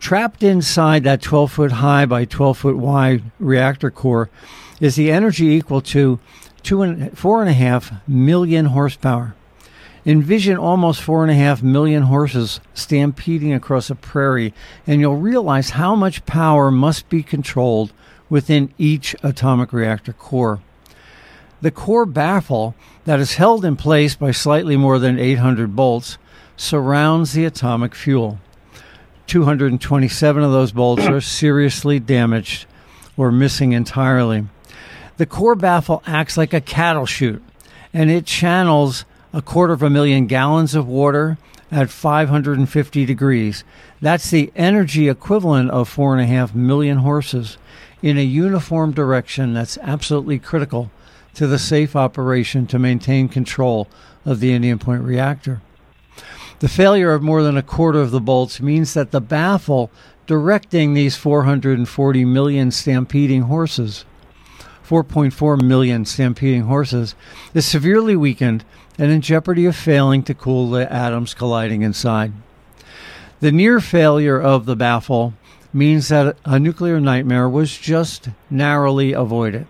Trapped 0.00 0.42
inside 0.42 1.04
that 1.04 1.20
12 1.20 1.52
foot 1.52 1.72
high 1.72 2.06
by 2.06 2.24
12 2.24 2.58
foot 2.58 2.76
wide 2.78 3.22
reactor 3.38 3.90
core 3.90 4.30
is 4.80 4.96
the 4.96 5.12
energy 5.12 5.48
equal 5.48 5.82
to 5.82 6.18
two 6.62 6.80
and 6.80 7.16
four 7.16 7.42
and 7.42 7.50
a 7.50 7.52
half 7.52 7.92
million 8.08 8.66
horsepower. 8.66 9.34
Envision 10.06 10.56
almost 10.56 11.02
four 11.02 11.22
and 11.22 11.30
a 11.30 11.34
half 11.34 11.62
million 11.62 12.04
horses 12.04 12.60
stampeding 12.72 13.52
across 13.52 13.90
a 13.90 13.94
prairie, 13.94 14.54
and 14.86 15.00
you'll 15.00 15.16
realize 15.16 15.70
how 15.70 15.94
much 15.94 16.24
power 16.24 16.70
must 16.70 17.08
be 17.10 17.22
controlled 17.22 17.92
within 18.30 18.72
each 18.78 19.14
atomic 19.22 19.70
reactor 19.70 20.14
core. 20.14 20.60
The 21.60 21.70
core 21.70 22.06
baffle 22.06 22.74
that 23.04 23.20
is 23.20 23.34
held 23.34 23.66
in 23.66 23.76
place 23.76 24.16
by 24.16 24.30
slightly 24.30 24.78
more 24.78 24.98
than 24.98 25.18
800 25.18 25.76
bolts 25.76 26.16
surrounds 26.56 27.34
the 27.34 27.44
atomic 27.44 27.94
fuel. 27.94 28.38
227 29.30 30.42
of 30.42 30.50
those 30.50 30.72
bolts 30.72 31.06
are 31.06 31.20
seriously 31.20 32.00
damaged 32.00 32.66
or 33.16 33.30
missing 33.30 33.70
entirely. 33.70 34.44
The 35.18 35.26
core 35.26 35.54
baffle 35.54 36.02
acts 36.04 36.36
like 36.36 36.52
a 36.52 36.60
cattle 36.60 37.06
chute 37.06 37.40
and 37.94 38.10
it 38.10 38.26
channels 38.26 39.04
a 39.32 39.40
quarter 39.40 39.72
of 39.72 39.84
a 39.84 39.88
million 39.88 40.26
gallons 40.26 40.74
of 40.74 40.88
water 40.88 41.38
at 41.70 41.90
550 41.90 43.06
degrees. 43.06 43.62
That's 44.00 44.30
the 44.30 44.50
energy 44.56 45.08
equivalent 45.08 45.70
of 45.70 45.88
four 45.88 46.12
and 46.12 46.20
a 46.20 46.26
half 46.26 46.52
million 46.52 46.98
horses 46.98 47.56
in 48.02 48.18
a 48.18 48.24
uniform 48.24 48.90
direction 48.90 49.54
that's 49.54 49.78
absolutely 49.78 50.40
critical 50.40 50.90
to 51.34 51.46
the 51.46 51.60
safe 51.60 51.94
operation 51.94 52.66
to 52.66 52.80
maintain 52.80 53.28
control 53.28 53.86
of 54.24 54.40
the 54.40 54.52
Indian 54.52 54.80
Point 54.80 55.04
reactor. 55.04 55.60
The 56.60 56.68
failure 56.68 57.14
of 57.14 57.22
more 57.22 57.42
than 57.42 57.56
a 57.56 57.62
quarter 57.62 58.02
of 58.02 58.10
the 58.10 58.20
bolts 58.20 58.60
means 58.60 58.92
that 58.92 59.12
the 59.12 59.20
baffle 59.20 59.90
directing 60.26 60.92
these 60.92 61.16
440 61.16 62.24
million 62.26 62.70
stampeding 62.70 63.42
horses, 63.42 64.04
4.4 64.86 65.62
million 65.62 66.04
stampeding 66.04 66.64
horses, 66.64 67.14
is 67.54 67.64
severely 67.64 68.14
weakened 68.14 68.62
and 68.98 69.10
in 69.10 69.22
jeopardy 69.22 69.64
of 69.64 69.74
failing 69.74 70.22
to 70.24 70.34
cool 70.34 70.68
the 70.68 70.92
atoms 70.92 71.32
colliding 71.32 71.80
inside. 71.80 72.34
The 73.40 73.52
near 73.52 73.80
failure 73.80 74.38
of 74.38 74.66
the 74.66 74.76
baffle 74.76 75.32
means 75.72 76.08
that 76.08 76.36
a 76.44 76.58
nuclear 76.58 77.00
nightmare 77.00 77.48
was 77.48 77.78
just 77.78 78.28
narrowly 78.50 79.14
avoided. 79.14 79.66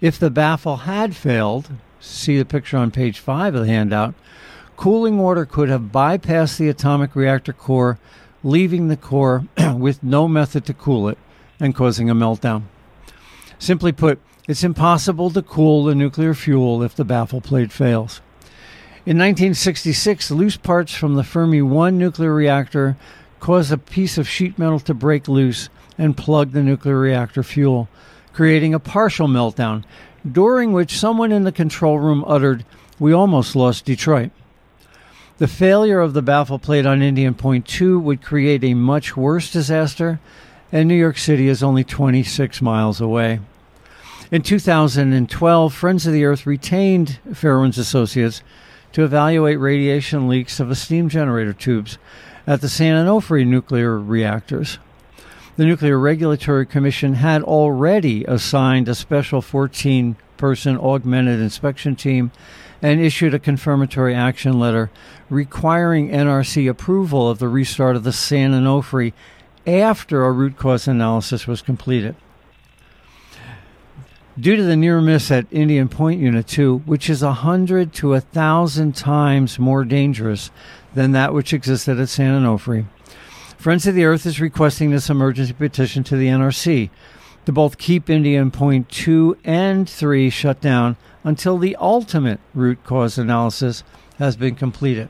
If 0.00 0.16
the 0.16 0.30
baffle 0.30 0.76
had 0.76 1.16
failed, 1.16 1.70
see 1.98 2.38
the 2.38 2.44
picture 2.44 2.76
on 2.76 2.92
page 2.92 3.18
5 3.18 3.56
of 3.56 3.62
the 3.62 3.72
handout, 3.72 4.14
cooling 4.80 5.18
water 5.18 5.44
could 5.44 5.68
have 5.68 5.92
bypassed 5.92 6.56
the 6.56 6.70
atomic 6.70 7.14
reactor 7.14 7.52
core, 7.52 7.98
leaving 8.42 8.88
the 8.88 8.96
core 8.96 9.44
with 9.76 10.02
no 10.02 10.26
method 10.26 10.64
to 10.64 10.72
cool 10.72 11.06
it 11.06 11.18
and 11.60 11.74
causing 11.74 12.08
a 12.08 12.14
meltdown. 12.14 12.62
Simply 13.58 13.92
put, 13.92 14.18
it's 14.48 14.64
impossible 14.64 15.28
to 15.32 15.42
cool 15.42 15.84
the 15.84 15.94
nuclear 15.94 16.32
fuel 16.32 16.82
if 16.82 16.94
the 16.94 17.04
baffle 17.04 17.42
plate 17.42 17.70
fails. 17.70 18.22
In 19.04 19.18
1966, 19.18 20.30
loose 20.30 20.56
parts 20.56 20.94
from 20.94 21.14
the 21.14 21.24
Fermi 21.24 21.60
1 21.60 21.98
nuclear 21.98 22.32
reactor 22.32 22.96
caused 23.38 23.70
a 23.70 23.76
piece 23.76 24.16
of 24.16 24.26
sheet 24.26 24.58
metal 24.58 24.80
to 24.80 24.94
break 24.94 25.28
loose 25.28 25.68
and 25.98 26.16
plug 26.16 26.52
the 26.52 26.62
nuclear 26.62 26.98
reactor 26.98 27.42
fuel, 27.42 27.90
creating 28.32 28.72
a 28.72 28.80
partial 28.80 29.28
meltdown, 29.28 29.84
during 30.30 30.72
which 30.72 30.98
someone 30.98 31.32
in 31.32 31.44
the 31.44 31.52
control 31.52 31.98
room 31.98 32.24
uttered, 32.26 32.64
We 32.98 33.12
almost 33.12 33.54
lost 33.54 33.84
Detroit. 33.84 34.30
The 35.40 35.48
failure 35.48 36.00
of 36.00 36.12
the 36.12 36.20
baffle 36.20 36.58
plate 36.58 36.84
on 36.84 37.00
Indian 37.00 37.32
Point 37.32 37.66
2 37.66 37.98
would 37.98 38.20
create 38.20 38.62
a 38.62 38.74
much 38.74 39.16
worse 39.16 39.50
disaster, 39.50 40.20
and 40.70 40.86
New 40.86 40.94
York 40.94 41.16
City 41.16 41.48
is 41.48 41.62
only 41.62 41.82
26 41.82 42.60
miles 42.60 43.00
away. 43.00 43.40
In 44.30 44.42
2012, 44.42 45.72
Friends 45.72 46.06
of 46.06 46.12
the 46.12 46.26
Earth 46.26 46.44
retained 46.44 47.20
Fairewinds 47.30 47.78
Associates 47.78 48.42
to 48.92 49.02
evaluate 49.02 49.58
radiation 49.58 50.28
leaks 50.28 50.60
of 50.60 50.76
steam 50.76 51.08
generator 51.08 51.54
tubes 51.54 51.96
at 52.46 52.60
the 52.60 52.68
San 52.68 53.02
Onofre 53.02 53.46
nuclear 53.46 53.98
reactors. 53.98 54.78
The 55.56 55.64
Nuclear 55.64 55.98
Regulatory 55.98 56.66
Commission 56.66 57.14
had 57.14 57.42
already 57.42 58.24
assigned 58.24 58.90
a 58.90 58.94
special 58.94 59.40
14 59.40 60.16
person 60.36 60.76
augmented 60.76 61.40
inspection 61.40 61.96
team 61.96 62.30
and 62.82 63.00
issued 63.00 63.34
a 63.34 63.38
confirmatory 63.38 64.14
action 64.14 64.58
letter 64.58 64.90
requiring 65.28 66.10
NRC 66.10 66.68
approval 66.68 67.28
of 67.28 67.38
the 67.38 67.48
restart 67.48 67.96
of 67.96 68.04
the 68.04 68.12
San 68.12 68.52
Onofre 68.52 69.12
after 69.66 70.24
a 70.24 70.32
root 70.32 70.56
cause 70.56 70.88
analysis 70.88 71.46
was 71.46 71.62
completed. 71.62 72.16
Due 74.38 74.56
to 74.56 74.62
the 74.62 74.76
near 74.76 75.00
miss 75.00 75.30
at 75.30 75.46
Indian 75.50 75.88
Point 75.88 76.20
Unit 76.20 76.46
2, 76.46 76.78
which 76.86 77.10
is 77.10 77.22
a 77.22 77.26
100 77.26 77.92
to 77.92 78.12
a 78.12 78.20
1,000 78.20 78.96
times 78.96 79.58
more 79.58 79.84
dangerous 79.84 80.50
than 80.94 81.12
that 81.12 81.34
which 81.34 81.52
existed 81.52 82.00
at 82.00 82.08
San 82.08 82.40
Onofre, 82.40 82.86
Friends 83.60 83.86
of 83.86 83.94
the 83.94 84.06
Earth 84.06 84.24
is 84.24 84.40
requesting 84.40 84.90
this 84.90 85.10
emergency 85.10 85.52
petition 85.52 86.02
to 86.04 86.16
the 86.16 86.28
NRC 86.28 86.88
to 87.46 87.52
both 87.52 87.78
keep 87.78 88.10
Indian 88.10 88.50
Point 88.50 88.88
2 88.90 89.38
and 89.44 89.88
3 89.88 90.30
shut 90.30 90.60
down 90.60 90.96
until 91.24 91.58
the 91.58 91.76
ultimate 91.76 92.40
root 92.54 92.84
cause 92.84 93.18
analysis 93.18 93.82
has 94.18 94.36
been 94.36 94.54
completed. 94.54 95.08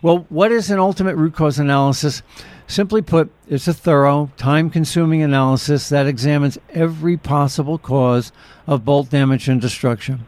Well, 0.00 0.26
what 0.28 0.52
is 0.52 0.70
an 0.70 0.78
ultimate 0.78 1.16
root 1.16 1.34
cause 1.34 1.58
analysis? 1.58 2.22
Simply 2.68 3.02
put, 3.02 3.32
it's 3.48 3.66
a 3.66 3.72
thorough, 3.72 4.30
time 4.36 4.70
consuming 4.70 5.22
analysis 5.22 5.88
that 5.88 6.06
examines 6.06 6.58
every 6.70 7.16
possible 7.16 7.78
cause 7.78 8.30
of 8.66 8.84
bolt 8.84 9.10
damage 9.10 9.48
and 9.48 9.60
destruction. 9.60 10.26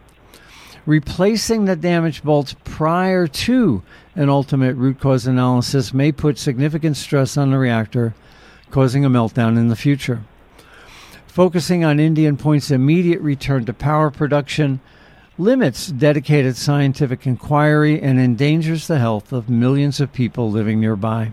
Replacing 0.86 1.66
the 1.66 1.76
damaged 1.76 2.24
bolts 2.24 2.56
prior 2.64 3.26
to 3.26 3.82
an 4.16 4.28
ultimate 4.28 4.74
root 4.74 4.98
cause 4.98 5.26
analysis 5.26 5.94
may 5.94 6.10
put 6.10 6.38
significant 6.38 6.96
stress 6.96 7.36
on 7.36 7.50
the 7.50 7.58
reactor, 7.58 8.14
causing 8.70 9.04
a 9.04 9.10
meltdown 9.10 9.58
in 9.58 9.68
the 9.68 9.76
future. 9.76 10.22
Focusing 11.30 11.84
on 11.84 12.00
Indian 12.00 12.36
Point's 12.36 12.70
immediate 12.70 13.20
return 13.20 13.64
to 13.64 13.72
power 13.72 14.10
production 14.10 14.80
limits 15.38 15.86
dedicated 15.86 16.56
scientific 16.56 17.26
inquiry 17.26 18.00
and 18.00 18.18
endangers 18.18 18.86
the 18.86 18.98
health 18.98 19.32
of 19.32 19.48
millions 19.48 20.00
of 20.00 20.12
people 20.12 20.50
living 20.50 20.80
nearby 20.80 21.32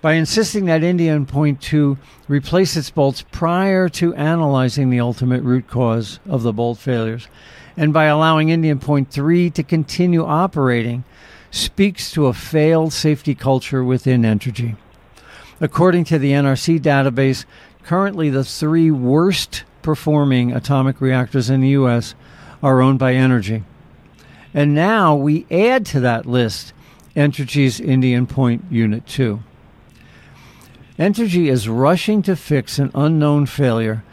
by 0.00 0.14
insisting 0.14 0.64
that 0.64 0.82
Indian 0.82 1.26
Point 1.26 1.60
2 1.60 1.98
replace 2.28 2.76
its 2.76 2.90
bolts 2.90 3.24
prior 3.30 3.88
to 3.90 4.14
analyzing 4.14 4.90
the 4.90 5.00
ultimate 5.00 5.42
root 5.42 5.68
cause 5.68 6.20
of 6.26 6.42
the 6.42 6.52
bolt 6.52 6.78
failures, 6.78 7.28
and 7.76 7.92
by 7.92 8.06
allowing 8.06 8.48
Indian 8.48 8.78
Point 8.78 9.10
3 9.10 9.50
to 9.50 9.62
continue 9.62 10.24
operating, 10.24 11.04
speaks 11.50 12.10
to 12.12 12.26
a 12.26 12.32
failed 12.32 12.92
safety 12.92 13.34
culture 13.34 13.84
within 13.84 14.22
Entergy. 14.22 14.76
According 15.60 16.04
to 16.04 16.18
the 16.18 16.32
NRC 16.32 16.80
database, 16.80 17.44
currently 17.84 18.30
the 18.30 18.44
three 18.44 18.90
worst 18.90 19.64
performing 19.82 20.52
atomic 20.52 21.00
reactors 21.00 21.50
in 21.50 21.60
the 21.60 21.70
U.S. 21.70 22.14
are 22.62 22.80
owned 22.80 22.98
by 22.98 23.14
Entergy. 23.14 23.64
And 24.52 24.74
now 24.74 25.14
we 25.14 25.46
add 25.50 25.86
to 25.86 26.00
that 26.00 26.26
list 26.26 26.72
Entergy's 27.14 27.80
Indian 27.80 28.26
Point 28.26 28.64
Unit 28.70 29.06
2. 29.06 29.40
Entergy 30.98 31.50
is 31.50 31.68
rushing 31.68 32.22
to 32.22 32.36
fix 32.36 32.78
an 32.78 32.90
unknown 32.94 33.46
failure 33.46 34.04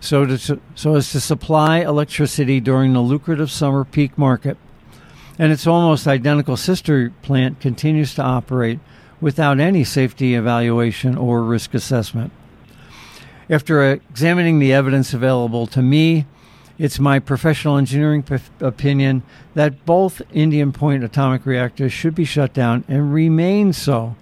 so, 0.00 0.24
to, 0.24 0.60
so 0.74 0.94
as 0.94 1.10
to 1.12 1.20
supply 1.20 1.78
electricity 1.80 2.60
during 2.60 2.92
the 2.92 3.00
lucrative 3.00 3.50
summer 3.50 3.84
peak 3.84 4.16
market. 4.16 4.56
And 5.38 5.52
its 5.52 5.66
almost 5.66 6.06
identical 6.06 6.56
sister 6.56 7.12
plant 7.22 7.60
continues 7.60 8.14
to 8.14 8.22
operate 8.22 8.78
without 9.20 9.58
any 9.58 9.84
safety 9.84 10.34
evaluation 10.34 11.16
or 11.16 11.42
risk 11.42 11.74
assessment. 11.74 12.32
After 13.48 13.92
examining 13.92 14.58
the 14.58 14.72
evidence 14.72 15.14
available 15.14 15.68
to 15.68 15.80
me, 15.80 16.26
it's 16.78 16.98
my 16.98 17.20
professional 17.20 17.76
engineering 17.76 18.24
p- 18.24 18.38
opinion 18.60 19.22
that 19.54 19.86
both 19.86 20.20
Indian 20.32 20.72
Point 20.72 21.04
atomic 21.04 21.46
reactors 21.46 21.92
should 21.92 22.14
be 22.16 22.24
shut 22.24 22.52
down 22.52 22.84
and 22.88 23.14
remain 23.14 23.72
so 23.72 24.16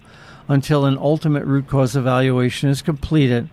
until 0.47 0.85
an 0.85 0.97
ultimate 0.99 1.43
root 1.43 1.67
cause 1.67 1.95
evaluation 1.95 2.69
is 2.69 2.83
completed 2.83 3.49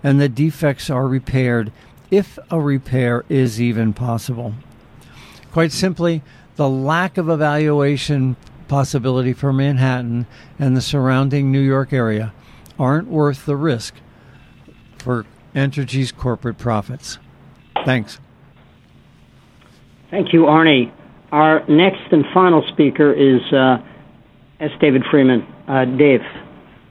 and 0.00 0.20
the 0.20 0.28
defects 0.28 0.88
are 0.88 1.08
repaired, 1.08 1.72
if 2.08 2.38
a 2.48 2.60
repair 2.60 3.24
is 3.28 3.60
even 3.60 3.92
possible. 3.92 4.54
Quite 5.50 5.72
simply, 5.72 6.22
the 6.54 6.68
lack 6.68 7.18
of 7.18 7.28
evaluation 7.28 8.36
possibility 8.68 9.32
for 9.32 9.52
Manhattan 9.52 10.26
and 10.56 10.76
the 10.76 10.80
surrounding 10.80 11.50
New 11.50 11.60
York 11.60 11.92
area 11.92 12.32
aren't 12.78 13.08
worth 13.08 13.44
the 13.44 13.56
risk 13.56 13.94
for 15.06 15.24
Entergy's 15.54 16.10
corporate 16.10 16.58
profits. 16.58 17.20
Thanks. 17.84 18.18
Thank 20.10 20.32
you, 20.32 20.46
Arnie. 20.46 20.90
Our 21.30 21.64
next 21.68 22.10
and 22.10 22.24
final 22.34 22.66
speaker 22.72 23.12
is 23.12 23.40
uh, 23.52 23.78
S. 24.58 24.72
David 24.80 25.04
Freeman. 25.08 25.46
Uh, 25.68 25.84
Dave. 25.84 26.22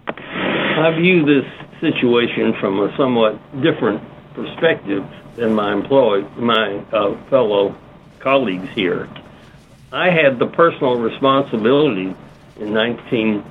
I 0.08 0.96
view 0.98 1.26
this 1.26 1.46
situation 1.82 2.54
from 2.62 2.80
a 2.80 2.96
somewhat 2.96 3.38
different 3.62 4.02
perspective 4.34 5.06
than 5.36 5.54
my 5.54 5.74
employee, 5.74 6.26
my 6.38 6.78
uh, 6.94 7.22
fellow 7.30 7.76
colleagues 8.20 8.70
here. 8.70 9.10
I 9.92 10.10
had 10.10 10.40
the 10.40 10.48
personal 10.48 10.96
responsibility 10.96 12.16
in 12.62 12.74
19, 12.74 13.44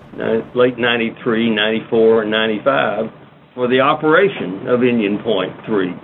late 0.55 0.79
93, 0.79 1.51
94, 1.51 2.23
and 2.23 2.31
95 2.31 3.13
for 3.55 3.69
the 3.69 3.81
operation 3.81 4.67
of 4.69 4.83
Indian 4.83 5.19
Point 5.23 5.53
3. 5.67 5.95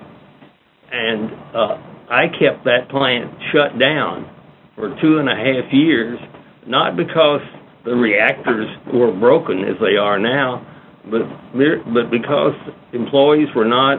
And 0.93 1.31
uh, 1.55 1.77
I 2.11 2.27
kept 2.29 2.65
that 2.65 2.89
plant 2.91 3.31
shut 3.53 3.79
down 3.79 4.29
for 4.75 4.91
two 5.01 5.19
and 5.19 5.29
a 5.29 5.35
half 5.35 5.73
years, 5.73 6.19
not 6.67 6.97
because 6.97 7.41
the 7.85 7.95
reactors 7.95 8.67
were 8.93 9.13
broken 9.13 9.61
as 9.65 9.77
they 9.81 9.97
are 9.97 10.19
now, 10.19 10.67
but 11.05 11.23
but 11.55 12.11
because 12.11 12.55
employees 12.93 13.49
were 13.55 13.65
not 13.65 13.99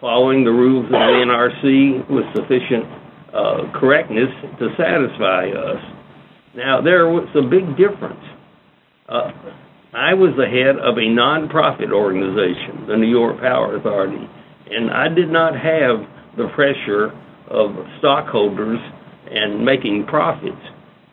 following 0.00 0.44
the 0.44 0.50
rules 0.50 0.84
of 0.86 0.92
the 0.92 0.96
NRC 0.96 2.10
with 2.10 2.24
sufficient 2.34 2.84
uh, 3.32 3.72
correctness 3.80 4.28
to 4.58 4.68
satisfy 4.76 5.48
us. 5.50 5.82
Now 6.54 6.80
there 6.80 7.08
was 7.08 7.28
a 7.34 7.42
big 7.42 7.76
difference. 7.76 8.22
Uh, 9.08 9.30
I 9.96 10.12
was 10.12 10.36
the 10.36 10.44
head 10.44 10.76
of 10.76 11.00
a 11.00 11.08
nonprofit 11.08 11.88
organization, 11.88 12.84
the 12.86 13.00
New 13.00 13.08
York 13.08 13.40
Power 13.40 13.76
Authority, 13.76 14.28
and 14.68 14.90
I 14.92 15.08
did 15.08 15.32
not 15.32 15.56
have 15.56 16.04
the 16.36 16.52
pressure 16.52 17.16
of 17.48 17.72
stockholders 17.98 18.76
and 19.32 19.64
making 19.64 20.04
profits. 20.04 20.60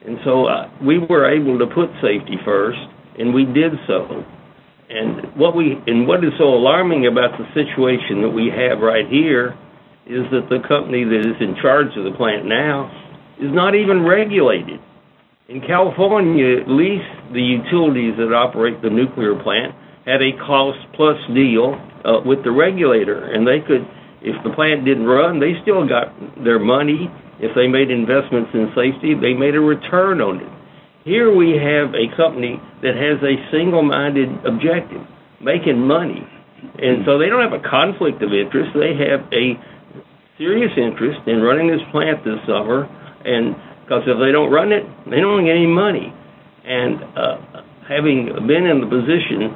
And 0.06 0.20
so 0.26 0.52
uh, 0.52 0.68
we 0.84 1.00
were 1.00 1.32
able 1.32 1.58
to 1.60 1.68
put 1.72 1.96
safety 2.04 2.36
first, 2.44 2.84
and 3.18 3.34
we 3.34 3.46
did 3.46 3.72
so. 3.88 4.20
And 4.90 5.32
what 5.40 5.56
we 5.56 5.80
and 5.88 6.06
what 6.06 6.20
is 6.20 6.36
so 6.38 6.52
alarming 6.52 7.08
about 7.08 7.40
the 7.40 7.48
situation 7.56 8.20
that 8.22 8.36
we 8.36 8.52
have 8.52 8.84
right 8.84 9.08
here 9.08 9.56
is 10.06 10.28
that 10.36 10.52
the 10.52 10.60
company 10.68 11.08
that 11.08 11.24
is 11.24 11.40
in 11.40 11.56
charge 11.64 11.96
of 11.96 12.04
the 12.04 12.12
plant 12.20 12.46
now 12.46 12.92
is 13.40 13.48
not 13.56 13.76
even 13.76 14.04
regulated. 14.04 14.84
In 15.54 15.62
California, 15.62 16.58
at 16.58 16.68
least 16.68 17.06
the 17.30 17.42
utilities 17.42 18.18
that 18.18 18.34
operate 18.34 18.82
the 18.82 18.90
nuclear 18.90 19.38
plant 19.38 19.78
had 20.02 20.18
a 20.18 20.34
cost 20.42 20.82
plus 20.98 21.22
deal 21.30 21.78
uh, 22.02 22.26
with 22.26 22.42
the 22.42 22.50
regulator, 22.50 23.22
and 23.30 23.46
they 23.46 23.62
could, 23.62 23.86
if 24.26 24.34
the 24.42 24.50
plant 24.58 24.84
didn't 24.84 25.06
run, 25.06 25.38
they 25.40 25.54
still 25.62 25.86
got 25.86 26.10
their 26.44 26.58
money 26.58 27.06
if 27.38 27.54
they 27.54 27.68
made 27.68 27.92
investments 27.92 28.50
in 28.54 28.72
safety, 28.74 29.14
they 29.14 29.34
made 29.34 29.54
a 29.54 29.60
return 29.60 30.22
on 30.22 30.42
it. 30.42 30.52
Here 31.04 31.30
we 31.30 31.60
have 31.60 31.94
a 31.94 32.08
company 32.16 32.56
that 32.82 32.96
has 32.96 33.20
a 33.20 33.36
single 33.52 33.84
minded 33.84 34.30
objective 34.48 35.06
making 35.42 35.86
money. 35.86 36.24
And 36.80 37.04
so 37.06 37.20
they 37.20 37.28
don't 37.28 37.44
have 37.44 37.54
a 37.54 37.62
conflict 37.62 38.24
of 38.24 38.32
interest. 38.32 38.72
They 38.72 38.96
have 38.96 39.28
a 39.36 39.60
serious 40.40 40.72
interest 40.80 41.28
in 41.28 41.44
running 41.44 41.68
this 41.68 41.84
plant 41.92 42.24
this 42.24 42.40
summer. 42.48 42.88
And 43.28 43.60
because 43.84 44.04
if 44.08 44.18
they 44.20 44.32
don't 44.32 44.52
run 44.52 44.72
it, 44.72 44.84
they 45.10 45.20
don't 45.20 45.46
get 45.46 45.56
any 45.56 45.68
money. 45.68 46.14
And 46.66 47.04
uh, 47.16 47.38
having 47.88 48.32
been 48.48 48.66
in 48.66 48.80
the 48.80 48.88
position 48.88 49.52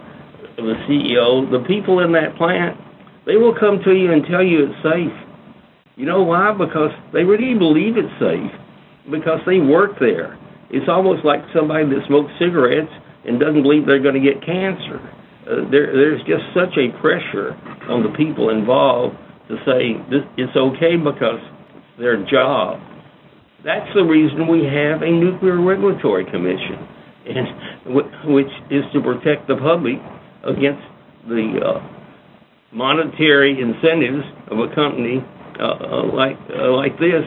of 0.60 0.66
a 0.68 0.76
CEO, 0.86 1.50
the 1.50 1.63
people 1.68 2.00
in 2.00 2.12
that 2.13 2.36
plant, 2.38 2.78
they 3.26 3.36
will 3.36 3.56
come 3.56 3.80
to 3.84 3.92
you 3.96 4.12
and 4.12 4.24
tell 4.28 4.44
you 4.44 4.68
it's 4.68 4.84
safe 4.84 5.28
you 5.98 6.06
know 6.06 6.22
why? 6.22 6.54
Because 6.54 6.94
they 7.12 7.26
really 7.26 7.58
believe 7.58 7.98
it's 7.98 8.13
safe. 8.22 8.54
Because 9.10 9.42
they 9.50 9.58
work 9.58 9.98
there. 10.00 10.38
It's 10.70 10.88
almost 10.88 11.26
like 11.26 11.42
somebody 11.56 11.90
that 11.90 12.06
smokes 12.06 12.32
cigarettes 12.38 12.94
and 13.26 13.40
doesn't 13.40 13.63
believe 13.63 13.88
they're 13.88 14.04
going 14.04 14.16
to 14.16 14.22
get 14.22 14.46
cancer. 14.46 15.02
Uh, 15.50 15.66
there, 15.74 15.90
there's 15.90 16.22
just 16.30 16.46
such 16.54 16.78
a 16.78 16.94
pressure 17.02 17.58
on 17.90 18.06
the 18.06 18.13
people 18.16 18.54
involved 18.54 19.18
to 19.50 19.58
say 19.66 19.98
this, 20.12 20.22
it's 20.38 20.56
okay 20.56 21.02
because 21.02 21.42
it's 21.42 21.98
their 21.98 22.22
job. 22.30 22.78
That's 23.63 23.89
the 23.96 24.04
reason 24.04 24.48
we 24.48 24.65
have 24.65 25.02
a 25.02 25.10
nuclear 25.10 25.60
regulatory 25.60 26.26
commission, 26.26 26.78
and 27.26 28.34
which 28.34 28.54
is 28.70 28.84
to 28.93 29.02
protect 29.02 29.48
the 29.48 29.58
public 29.58 29.98
against 30.46 30.86
the 31.28 31.58
uh, 31.58 31.82
monetary 32.72 33.60
incentives 33.60 34.24
of 34.52 34.60
a 34.60 34.74
company 34.76 35.24
uh, 35.60 35.63
uh 35.63 36.13
like 36.13 36.38
uh, 36.54 36.70
like 36.78 36.93
this 37.00 37.26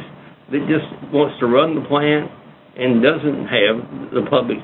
that 0.52 0.62
just 0.70 0.86
wants 1.12 1.34
to 1.40 1.46
run 1.46 1.74
the 1.74 1.82
plant 1.88 2.30
and 2.76 3.02
doesn't 3.02 3.46
have 3.50 3.76
the 4.14 4.22
public 4.30 4.58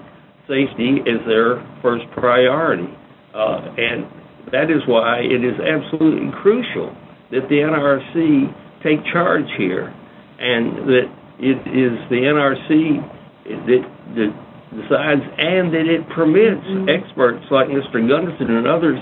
safety 0.47 1.03
as 1.03 1.19
their 1.27 1.63
first 1.83 2.05
priority. 2.15 2.87
Uh, 3.35 3.75
and 3.77 4.07
that 4.53 4.71
is 4.71 4.83
why 4.87 5.19
it 5.19 5.43
is 5.43 5.59
absolutely 5.59 6.31
crucial 6.43 6.95
that 7.31 7.47
the 7.51 7.59
NRC 7.59 8.47
take 8.83 9.03
charge 9.13 9.47
here 9.59 9.93
and 10.39 10.87
that 10.87 11.07
it 11.39 11.61
is 11.69 11.95
the 12.09 12.21
NRC 12.25 13.01
that, 13.45 13.83
that 14.17 14.33
decides 14.73 15.25
and 15.39 15.73
that 15.73 15.87
it 15.87 16.03
permits 16.11 16.65
mm-hmm. 16.67 16.89
experts 16.89 17.45
like 17.51 17.69
Mr. 17.69 18.03
Gundersen 18.03 18.51
and 18.51 18.67
others 18.67 18.99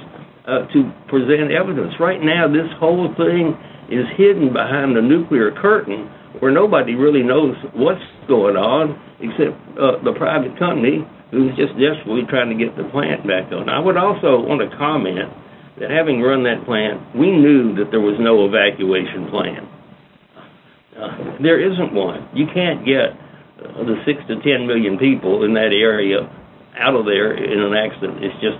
uh, 0.47 0.67
to 0.73 0.93
present 1.09 1.51
evidence. 1.51 1.95
Right 1.99 2.21
now, 2.21 2.47
this 2.47 2.69
whole 2.79 3.09
thing 3.17 3.57
is 3.89 4.05
hidden 4.17 4.53
behind 4.53 4.97
the 4.97 5.03
nuclear 5.03 5.53
curtain 5.53 6.11
where 6.41 6.51
nobody 6.51 6.95
really 6.95 7.23
knows 7.23 7.55
what's 7.75 8.05
going 8.29 8.57
on 8.57 8.99
except 9.23 9.55
uh, 9.79 10.03
the 10.03 10.13
private 10.19 10.59
company 10.59 11.07
who's 11.31 11.55
just 11.57 11.73
desperately 11.79 12.23
trying 12.29 12.51
to 12.51 12.59
get 12.59 12.77
the 12.77 12.85
plant 12.91 13.27
back 13.27 13.51
on. 13.51 13.69
I 13.69 13.79
would 13.79 13.97
also 13.97 14.39
want 14.43 14.63
to 14.63 14.71
comment 14.77 15.31
that 15.81 15.91
having 15.91 16.23
run 16.23 16.45
that 16.45 16.63
plant, 16.67 17.03
we 17.19 17.31
knew 17.31 17.75
that 17.77 17.91
there 17.91 18.03
was 18.03 18.15
no 18.23 18.47
evacuation 18.47 19.27
plan. 19.31 19.67
There 21.43 21.61
isn't 21.61 21.93
one. 21.93 22.29
You 22.35 22.47
can't 22.53 22.85
get 22.87 23.19
the 23.59 23.97
six 24.07 24.21
to 24.29 24.41
ten 24.43 24.67
million 24.67 24.99
people 24.99 25.45
in 25.45 25.55
that 25.55 25.73
area 25.73 26.31
out 26.79 26.95
of 26.95 27.05
there 27.05 27.35
in 27.35 27.61
an 27.61 27.75
accident. 27.75 28.23
It's 28.23 28.35
just 28.41 28.59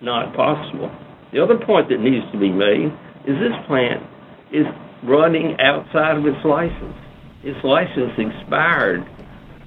not 0.00 0.34
possible. 0.34 0.90
The 1.32 1.42
other 1.42 1.58
point 1.58 1.88
that 1.90 2.00
needs 2.00 2.24
to 2.32 2.38
be 2.38 2.50
made 2.50 2.88
is 3.26 3.36
this 3.36 3.56
plant 3.66 4.02
is 4.52 4.64
running 5.04 5.56
outside 5.60 6.16
of 6.16 6.24
its 6.24 6.42
license. 6.44 6.96
Its 7.44 7.62
license 7.64 8.12
expired 8.16 9.04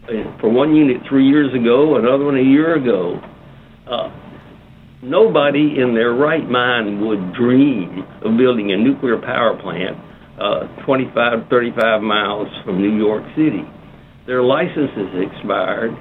uh, 0.10 0.38
for 0.40 0.50
one 0.50 0.76
unit 0.76 1.02
three 1.08 1.28
years 1.28 1.54
ago, 1.54 1.96
another 1.96 2.26
one 2.26 2.38
a 2.38 2.44
year 2.44 2.76
ago. 2.76 3.22
Uh, 3.88 4.10
nobody 5.04 5.80
in 5.80 5.94
their 5.94 6.14
right 6.14 6.50
mind 6.50 7.02
would 7.02 7.34
dream 7.34 8.04
of 8.24 8.38
building 8.38 8.72
a 8.72 8.78
nuclear 8.78 9.18
power 9.18 9.60
plant 9.62 9.98
uh, 10.42 10.66
25, 10.86 11.48
35 11.50 12.02
miles 12.02 12.48
from 12.66 12.82
New 12.82 12.98
York 12.98 13.22
City. 13.38 13.62
Their 14.26 14.42
license 14.42 14.90
is 14.98 15.30
expired. 15.30 15.94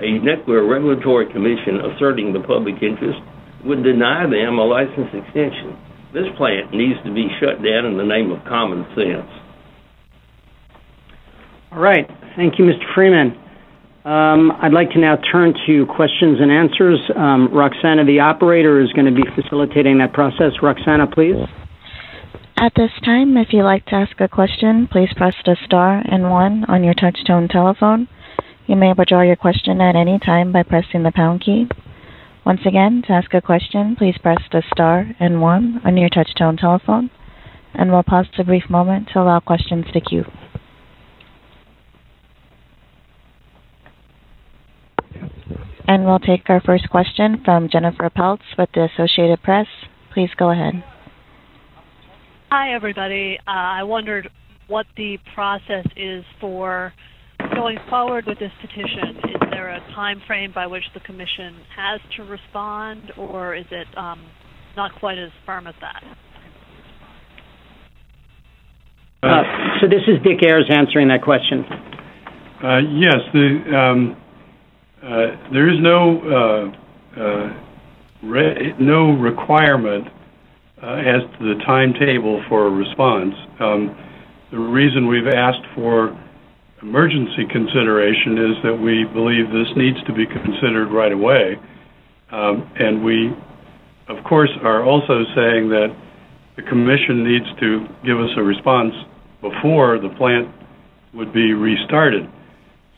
A 0.00 0.18
nuclear 0.18 0.64
regulatory 0.66 1.30
commission 1.30 1.84
asserting 1.92 2.32
the 2.32 2.40
public 2.40 2.80
interest 2.80 3.20
would 3.64 3.84
deny 3.84 4.24
them 4.24 4.58
a 4.58 4.64
license 4.64 5.12
extension. 5.12 5.76
This 6.12 6.26
plant 6.36 6.72
needs 6.72 6.98
to 7.04 7.12
be 7.12 7.28
shut 7.40 7.62
down 7.62 7.86
in 7.86 7.96
the 7.96 8.04
name 8.04 8.32
of 8.32 8.42
common 8.44 8.84
sense. 8.96 9.28
All 11.70 11.78
right. 11.80 12.08
Thank 12.36 12.58
you, 12.58 12.64
Mr. 12.64 12.84
Freeman. 12.94 13.36
Um, 14.04 14.50
I'd 14.60 14.72
like 14.72 14.90
to 14.90 14.98
now 14.98 15.16
turn 15.30 15.54
to 15.66 15.86
questions 15.86 16.38
and 16.40 16.50
answers. 16.50 16.98
Um, 17.14 17.48
Roxana, 17.54 18.04
the 18.04 18.20
operator, 18.20 18.82
is 18.82 18.92
going 18.92 19.06
to 19.06 19.14
be 19.14 19.22
facilitating 19.40 19.98
that 19.98 20.12
process. 20.12 20.52
Roxana, 20.60 21.06
please. 21.06 21.36
At 22.56 22.74
this 22.76 22.92
time, 23.04 23.36
if 23.36 23.52
you'd 23.52 23.64
like 23.64 23.86
to 23.86 23.94
ask 23.96 24.20
a 24.20 24.28
question, 24.28 24.86
please 24.86 25.12
press 25.16 25.34
the 25.44 25.56
star 25.64 26.02
and 26.04 26.30
one 26.30 26.64
on 26.68 26.84
your 26.84 26.94
touchtone 26.94 27.50
telephone. 27.50 28.08
You 28.66 28.76
may 28.76 28.92
withdraw 28.92 29.22
your 29.22 29.36
question 29.36 29.80
at 29.80 29.96
any 29.96 30.18
time 30.18 30.52
by 30.52 30.62
pressing 30.62 31.02
the 31.02 31.10
pound 31.12 31.40
key. 31.40 31.66
Once 32.44 32.60
again, 32.66 33.02
to 33.06 33.12
ask 33.12 33.32
a 33.34 33.40
question, 33.40 33.96
please 33.96 34.16
press 34.18 34.38
the 34.52 34.62
star 34.72 35.06
and 35.18 35.40
one 35.40 35.80
on 35.84 35.96
your 35.96 36.08
touchtone 36.10 36.58
telephone, 36.58 37.10
and 37.74 37.90
we'll 37.90 38.02
pause 38.02 38.26
a 38.38 38.44
brief 38.44 38.68
moment 38.70 39.08
to 39.12 39.20
allow 39.20 39.40
questions 39.40 39.86
to 39.92 40.00
queue. 40.00 40.24
And 45.86 46.04
we'll 46.04 46.18
take 46.20 46.48
our 46.48 46.60
first 46.60 46.88
question 46.90 47.42
from 47.44 47.68
Jennifer 47.68 48.08
Peltz 48.08 48.56
with 48.56 48.70
the 48.72 48.88
Associated 48.92 49.42
Press. 49.42 49.66
Please 50.14 50.30
go 50.36 50.50
ahead. 50.50 50.82
Hi, 52.54 52.74
everybody. 52.74 53.38
Uh, 53.48 53.50
I 53.50 53.82
wondered 53.82 54.28
what 54.68 54.84
the 54.94 55.16
process 55.34 55.86
is 55.96 56.22
for 56.38 56.92
going 57.54 57.78
forward 57.88 58.26
with 58.26 58.38
this 58.40 58.50
petition. 58.60 59.16
Is 59.24 59.50
there 59.52 59.70
a 59.70 59.80
time 59.94 60.20
frame 60.26 60.52
by 60.54 60.66
which 60.66 60.82
the 60.92 61.00
commission 61.00 61.56
has 61.74 61.98
to 62.18 62.24
respond, 62.24 63.10
or 63.16 63.54
is 63.54 63.64
it 63.70 63.86
um, 63.96 64.28
not 64.76 64.90
quite 65.00 65.16
as 65.16 65.30
firm 65.46 65.66
as 65.66 65.74
that? 65.80 66.04
Uh, 69.22 69.42
so 69.80 69.88
this 69.88 70.02
is 70.06 70.22
Dick 70.22 70.46
Ayres 70.46 70.68
answering 70.68 71.08
that 71.08 71.22
question. 71.22 71.64
Uh, 72.62 72.80
yes, 72.92 73.16
the 73.32 73.74
um, 73.74 74.16
uh, 75.02 75.52
there 75.54 75.70
is 75.72 75.78
no 75.80 76.20
uh, 77.16 77.18
uh, 77.18 78.28
re- 78.28 78.74
no 78.78 79.12
requirement 79.12 80.08
as 80.82 81.22
to 81.38 81.54
the 81.54 81.62
timetable 81.64 82.42
for 82.48 82.66
a 82.66 82.70
response. 82.70 83.34
Um, 83.60 83.96
the 84.50 84.58
reason 84.58 85.06
we've 85.06 85.28
asked 85.28 85.64
for 85.74 86.18
emergency 86.82 87.46
consideration 87.46 88.36
is 88.36 88.62
that 88.64 88.76
we 88.76 89.04
believe 89.04 89.50
this 89.50 89.74
needs 89.76 90.02
to 90.04 90.12
be 90.12 90.26
considered 90.26 90.90
right 90.90 91.12
away. 91.12 91.56
Um, 92.30 92.68
and 92.76 93.04
we, 93.04 93.32
of 94.08 94.24
course, 94.24 94.50
are 94.62 94.82
also 94.82 95.24
saying 95.34 95.68
that 95.68 95.94
the 96.56 96.62
Commission 96.62 97.22
needs 97.22 97.46
to 97.60 97.86
give 98.04 98.18
us 98.18 98.30
a 98.36 98.42
response 98.42 98.94
before 99.40 99.98
the 99.98 100.08
plant 100.10 100.48
would 101.14 101.32
be 101.32 101.52
restarted. 101.52 102.28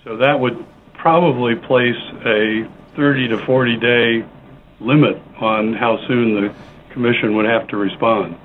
So 0.05 0.17
that 0.17 0.39
would 0.41 0.65
probably 0.95 1.55
place 1.55 2.01
a 2.25 2.69
30 2.97 3.29
to 3.29 3.45
40 3.45 3.77
day 3.77 4.27
limit 4.81 5.21
on 5.41 5.75
how 5.75 5.99
soon 6.09 6.35
the 6.35 6.55
Commission 6.95 7.37
would 7.37 7.45
have 7.45 7.69
to 7.69 7.77
respond. 7.77 8.37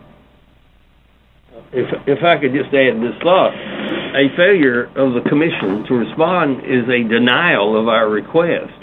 If, 1.72 1.86
if 2.08 2.24
I 2.24 2.38
could 2.42 2.52
just 2.52 2.74
add 2.74 2.98
this 2.98 3.14
thought, 3.22 3.54
a 3.54 4.26
failure 4.36 4.86
of 4.98 5.14
the 5.14 5.22
Commission 5.30 5.86
to 5.88 5.94
respond 5.94 6.66
is 6.66 6.90
a 6.90 7.08
denial 7.08 7.80
of 7.80 7.88
our 7.88 8.10
request. 8.10 8.74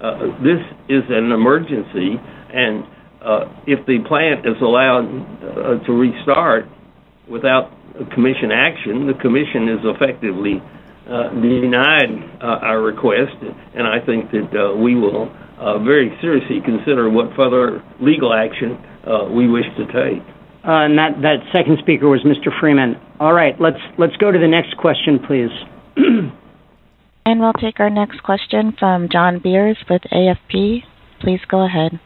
Uh, 0.00 0.30
this 0.42 0.62
is 0.88 1.02
an 1.10 1.32
emergency, 1.32 2.20
and 2.54 2.86
uh, 3.20 3.50
if 3.66 3.84
the 3.86 3.98
plant 4.06 4.46
is 4.46 4.54
allowed 4.62 5.04
uh, 5.42 5.84
to 5.84 5.92
restart 5.92 6.66
without 7.28 7.72
Commission 8.14 8.52
action, 8.52 9.06
the 9.08 9.14
Commission 9.14 9.68
is 9.68 9.80
effectively 9.82 10.62
uh, 11.06 11.30
denied 11.30 12.10
uh, 12.42 12.66
our 12.66 12.80
request, 12.80 13.36
and 13.74 13.86
I 13.86 14.04
think 14.04 14.30
that 14.32 14.50
uh, 14.50 14.76
we 14.76 14.94
will 14.96 15.30
very 15.84 16.16
seriously 16.20 16.60
consider 16.64 17.08
what 17.08 17.34
further 17.36 17.82
legal 18.00 18.34
action 18.34 18.76
we 19.34 19.48
wish 19.48 19.66
to 19.76 19.86
take. 19.86 20.22
and 20.64 20.98
that, 20.98 21.22
that 21.22 21.46
second 21.52 21.78
speaker 21.78 22.08
was 22.08 22.22
Mr. 22.22 22.50
Freeman. 22.58 23.00
All 23.20 23.32
right, 23.32 23.54
let's 23.60 23.80
let's 23.98 24.16
go 24.16 24.32
to 24.32 24.38
the 24.38 24.48
next 24.48 24.76
question, 24.76 25.20
please. 25.20 25.50
and 27.24 27.40
we'll 27.40 27.54
take 27.54 27.80
our 27.80 27.90
next 27.90 28.22
question 28.22 28.74
from 28.78 29.08
John 29.10 29.38
Beers 29.38 29.78
with 29.88 30.02
AFP. 30.12 30.82
Please 31.20 31.40
go 31.48 31.64
ahead. 31.64 32.00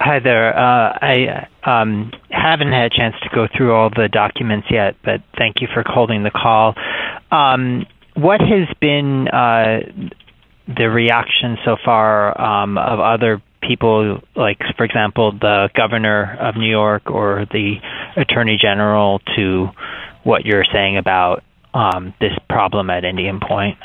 Hi 0.00 0.18
there. 0.18 0.58
Uh, 0.58 0.98
I 1.00 1.48
um, 1.64 2.10
haven't 2.28 2.72
had 2.72 2.86
a 2.86 2.90
chance 2.90 3.14
to 3.22 3.28
go 3.32 3.46
through 3.56 3.72
all 3.72 3.88
the 3.88 4.08
documents 4.10 4.66
yet, 4.68 4.96
but 5.04 5.20
thank 5.38 5.60
you 5.60 5.68
for 5.72 5.84
holding 5.86 6.24
the 6.24 6.32
call. 6.32 6.74
Um, 7.30 7.86
what 8.14 8.40
has 8.40 8.68
been 8.80 9.28
uh, 9.28 9.80
the 10.68 10.88
reaction 10.88 11.56
so 11.64 11.76
far 11.84 12.38
um, 12.40 12.78
of 12.78 13.00
other 13.00 13.42
people, 13.62 14.20
like, 14.36 14.58
for 14.76 14.84
example, 14.84 15.32
the 15.32 15.70
governor 15.74 16.36
of 16.40 16.56
New 16.56 16.70
York 16.70 17.10
or 17.10 17.46
the 17.50 17.76
attorney 18.16 18.58
general, 18.60 19.20
to 19.36 19.68
what 20.24 20.44
you're 20.44 20.64
saying 20.72 20.98
about 20.98 21.42
um, 21.74 22.14
this 22.20 22.32
problem 22.48 22.90
at 22.90 23.04
Indian 23.04 23.40
Point? 23.40 23.78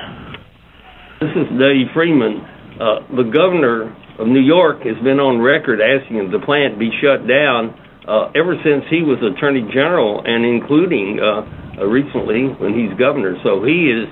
This 1.20 1.32
is 1.32 1.48
Dave 1.58 1.88
Freeman. 1.94 2.42
Uh, 2.80 3.00
the 3.16 3.32
governor 3.34 3.96
of 4.20 4.28
New 4.28 4.42
York 4.42 4.82
has 4.84 4.98
been 5.04 5.20
on 5.20 5.42
record 5.42 5.80
asking 5.82 6.30
the 6.32 6.40
plant 6.46 6.78
be 6.78 6.90
shut 7.02 7.28
down 7.28 7.74
uh, 8.08 8.32
ever 8.36 8.56
since 8.64 8.86
he 8.90 9.04
was 9.04 9.20
attorney 9.20 9.68
general, 9.74 10.24
and 10.24 10.46
including 10.46 11.20
uh, 11.20 11.44
uh, 11.78 11.86
recently 11.86 12.48
when 12.56 12.74
he's 12.74 12.98
governor. 12.98 13.36
So 13.44 13.64
he 13.64 13.92
has 13.92 14.08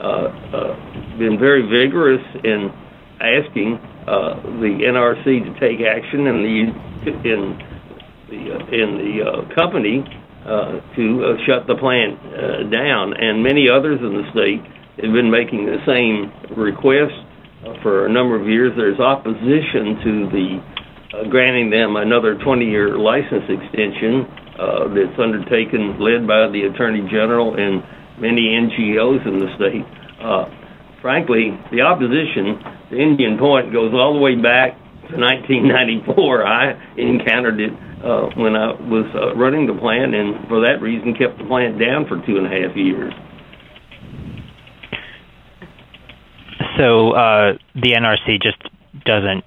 uh, 0.00 0.06
uh, 0.06 1.18
been 1.18 1.36
very 1.38 1.66
vigorous 1.66 2.22
in 2.44 2.70
asking 3.20 3.76
uh, 4.06 4.40
the 4.62 4.86
NRC 4.86 5.44
to 5.44 5.52
take 5.60 5.82
action 5.82 6.26
and 6.26 6.38
the 6.40 6.58
in 7.04 7.58
the 8.30 8.40
in 8.70 8.88
the 8.96 9.54
company 9.54 10.04
to 10.96 11.36
shut 11.46 11.66
the 11.66 11.76
plant 11.76 12.16
down, 12.70 13.12
and 13.18 13.42
many 13.42 13.68
others 13.68 13.98
in 14.00 14.14
the 14.14 14.24
state 14.30 14.62
have 15.02 15.12
been 15.12 15.30
making 15.30 15.66
the 15.66 15.82
same 15.84 16.32
request 16.56 17.12
for 17.82 18.06
a 18.06 18.08
number 18.08 18.40
of 18.40 18.48
years. 18.48 18.72
There's 18.76 19.00
opposition 19.00 20.00
to 20.04 20.12
the 20.30 20.79
granting 21.28 21.70
them 21.70 21.96
another 21.96 22.36
20-year 22.36 22.98
license 22.98 23.44
extension 23.48 24.26
uh, 24.58 24.86
that's 24.94 25.18
undertaken, 25.18 25.98
led 25.98 26.26
by 26.26 26.46
the 26.52 26.70
Attorney 26.72 27.02
General 27.10 27.56
and 27.58 27.82
many 28.20 28.54
NGOs 28.54 29.26
in 29.26 29.38
the 29.38 29.48
state. 29.56 29.86
Uh, 30.20 30.46
frankly, 31.00 31.56
the 31.72 31.80
opposition 31.80 32.60
to 32.90 32.94
Indian 32.96 33.38
Point 33.38 33.72
goes 33.72 33.92
all 33.94 34.14
the 34.14 34.20
way 34.20 34.36
back 34.36 34.76
to 35.10 35.16
1994. 35.16 36.46
I 36.46 36.76
encountered 36.96 37.58
it 37.58 37.72
uh, 38.04 38.30
when 38.36 38.54
I 38.54 38.72
was 38.78 39.08
uh, 39.16 39.34
running 39.34 39.66
the 39.66 39.74
plant, 39.74 40.14
and 40.14 40.46
for 40.46 40.60
that 40.66 40.80
reason, 40.80 41.14
kept 41.14 41.38
the 41.38 41.44
plant 41.44 41.80
down 41.80 42.06
for 42.06 42.20
two 42.24 42.36
and 42.36 42.46
a 42.46 42.52
half 42.52 42.76
years. 42.76 43.12
So 46.78 47.12
uh, 47.12 47.58
the 47.74 47.92
NRC 47.92 48.40
just 48.40 48.56
doesn't 49.04 49.44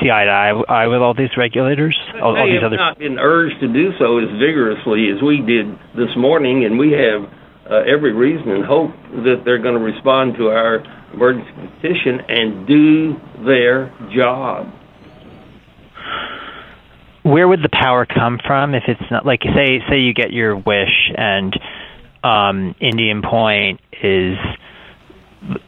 see 0.00 0.10
eye 0.10 0.24
to 0.24 0.64
eye 0.68 0.86
with 0.86 1.00
all 1.00 1.14
these 1.14 1.36
regulators, 1.36 1.98
all, 2.14 2.36
all 2.36 2.46
these 2.46 2.60
have 2.60 2.72
other. 2.72 2.76
not 2.76 2.98
been 2.98 3.18
urged 3.18 3.60
to 3.60 3.68
do 3.68 3.92
so 3.98 4.18
as 4.18 4.28
vigorously 4.38 5.10
as 5.10 5.22
we 5.22 5.40
did 5.40 5.66
this 5.96 6.14
morning, 6.16 6.64
and 6.64 6.78
we 6.78 6.92
have 6.92 7.28
uh, 7.70 7.82
every 7.86 8.12
reason 8.12 8.50
and 8.50 8.64
hope 8.64 8.90
that 9.24 9.42
they're 9.44 9.62
going 9.62 9.74
to 9.74 9.84
respond 9.84 10.34
to 10.36 10.48
our 10.48 10.82
emergency 11.12 11.52
petition 11.52 12.20
and 12.28 12.66
do 12.66 13.16
their 13.44 13.92
job. 14.14 14.72
Where 17.22 17.46
would 17.46 17.62
the 17.62 17.70
power 17.70 18.04
come 18.04 18.40
from 18.44 18.74
if 18.74 18.82
it's 18.88 19.10
not 19.10 19.24
like 19.24 19.40
say 19.42 19.78
say 19.88 20.00
you 20.00 20.12
get 20.12 20.32
your 20.32 20.56
wish 20.56 21.12
and 21.16 21.54
um, 22.24 22.74
Indian 22.80 23.22
Point 23.22 23.80
is 24.02 24.36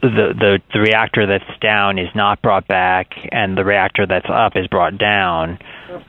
the, 0.01 0.33
the 0.39 0.59
the 0.73 0.79
reactor 0.79 1.27
that's 1.27 1.59
down 1.61 1.99
is 1.99 2.07
not 2.15 2.41
brought 2.41 2.67
back 2.67 3.11
and 3.31 3.57
the 3.57 3.65
reactor 3.65 4.05
that's 4.07 4.29
up 4.29 4.53
is 4.55 4.67
brought 4.67 4.97
down, 4.97 5.59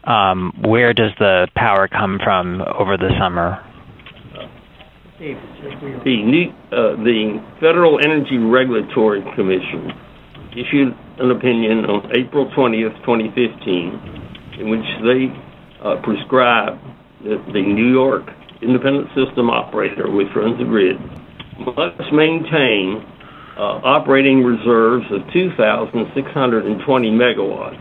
um, 0.05 0.53
where 0.63 0.93
does 0.93 1.11
the 1.19 1.49
power 1.57 1.89
come 1.89 2.21
from 2.23 2.63
over 2.63 2.97
the 2.97 3.11
summer? 3.19 3.63
The 5.19 6.53
uh, 6.71 6.97
the 7.03 7.43
Federal 7.61 7.99
Energy 7.99 8.39
Regulatory 8.39 9.23
Commission 9.35 9.91
issued 10.53 10.95
an 11.19 11.31
opinion 11.31 11.85
on 11.87 12.13
April 12.17 12.51
20th, 12.57 13.01
2015, 13.01 14.61
in 14.61 14.71
which 14.71 14.85
they 15.03 15.33
uh, 15.83 15.97
prescribed 16.03 16.81
that 17.25 17.43
the 17.53 17.63
New 17.63 17.91
York 17.91 18.29
Independent 18.63 19.09
System 19.17 19.51
Operator, 19.51 20.11
which 20.11 20.29
runs 20.37 20.59
the 20.59 20.65
grid, 20.65 20.97
must 21.59 22.13
maintain 22.13 23.05
operating 23.63 24.45
reserves 24.45 25.07
of 25.11 25.21
2,620 25.33 27.11
megawatts, 27.11 27.81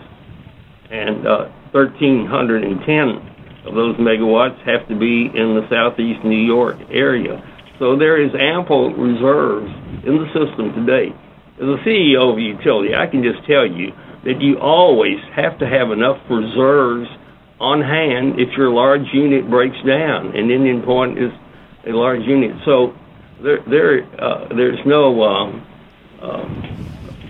and 0.92 1.28
uh, 1.28 1.50
1,310 1.72 3.68
of 3.68 3.74
those 3.74 3.96
megawatts 3.98 4.58
have 4.64 4.88
to 4.88 4.98
be 4.98 5.28
in 5.34 5.58
the 5.58 5.66
southeast 5.70 6.24
New 6.24 6.40
York 6.40 6.78
area. 6.92 7.42
So 7.80 7.98
there 7.98 8.22
is 8.22 8.32
ample 8.32 8.94
reserves 8.94 9.68
in 10.06 10.16
the 10.22 10.28
system 10.32 10.72
today. 10.86 11.12
As 11.60 11.68
a 11.68 11.80
CEO 11.84 12.32
of 12.32 12.38
a 12.38 12.42
utility, 12.42 12.96
I 12.96 13.08
can 13.08 13.24
just 13.24 13.46
tell 13.48 13.68
you 13.68 13.92
that 14.24 14.40
you 14.40 14.60
always 14.60 15.20
have 15.36 15.60
to 15.60 15.68
have 15.68 15.92
enough 15.92 16.18
reserves 16.30 17.08
on 17.60 17.82
hand 17.82 18.40
if 18.40 18.56
your 18.58 18.70
large 18.70 19.08
unit 19.14 19.50
breaks 19.50 19.78
down, 19.88 20.36
and 20.36 20.52
Indian 20.52 20.84
Point 20.84 21.18
is 21.18 21.32
a 21.88 21.92
large 21.92 22.22
unit. 22.24 22.52
So 22.66 22.94
there, 23.42 23.60
there, 23.68 24.22
uh, 24.22 24.48
there's 24.50 24.80
no 24.86 25.24
um, 25.24 25.68
uh, 26.22 26.46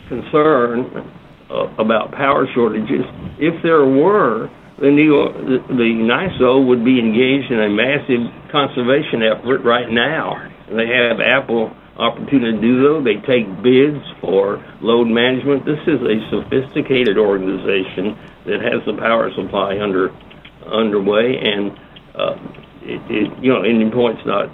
concern 0.07 1.11
uh, 1.49 1.67
about 1.77 2.11
power 2.11 2.47
shortages. 2.53 3.05
If 3.39 3.61
there 3.63 3.85
were, 3.85 4.49
the 4.79 4.91
New 4.91 5.05
York, 5.05 5.33
the, 5.33 5.59
the 5.69 5.89
NYISO 6.03 6.67
would 6.67 6.83
be 6.83 6.99
engaged 6.99 7.51
in 7.51 7.59
a 7.59 7.69
massive 7.69 8.27
conservation 8.51 9.23
effort 9.23 9.63
right 9.63 9.89
now. 9.89 10.51
They 10.67 10.87
have 10.87 11.19
ample 11.19 11.71
opportunity 11.97 12.57
to 12.57 12.61
do 12.61 12.83
so. 12.83 13.03
They 13.03 13.23
take 13.23 13.47
bids 13.63 14.03
for 14.19 14.59
load 14.81 15.07
management. 15.07 15.65
This 15.65 15.79
is 15.87 16.01
a 16.03 16.17
sophisticated 16.29 17.17
organization 17.17 18.19
that 18.45 18.59
has 18.61 18.83
the 18.85 18.99
power 18.99 19.31
supply 19.33 19.79
under 19.79 20.11
underway, 20.67 21.37
and 21.37 21.71
uh, 22.15 22.35
it, 22.81 23.01
it, 23.09 23.43
you 23.43 23.53
know 23.53 23.63
Indian 23.63 23.91
Point's 23.91 24.25
not 24.25 24.49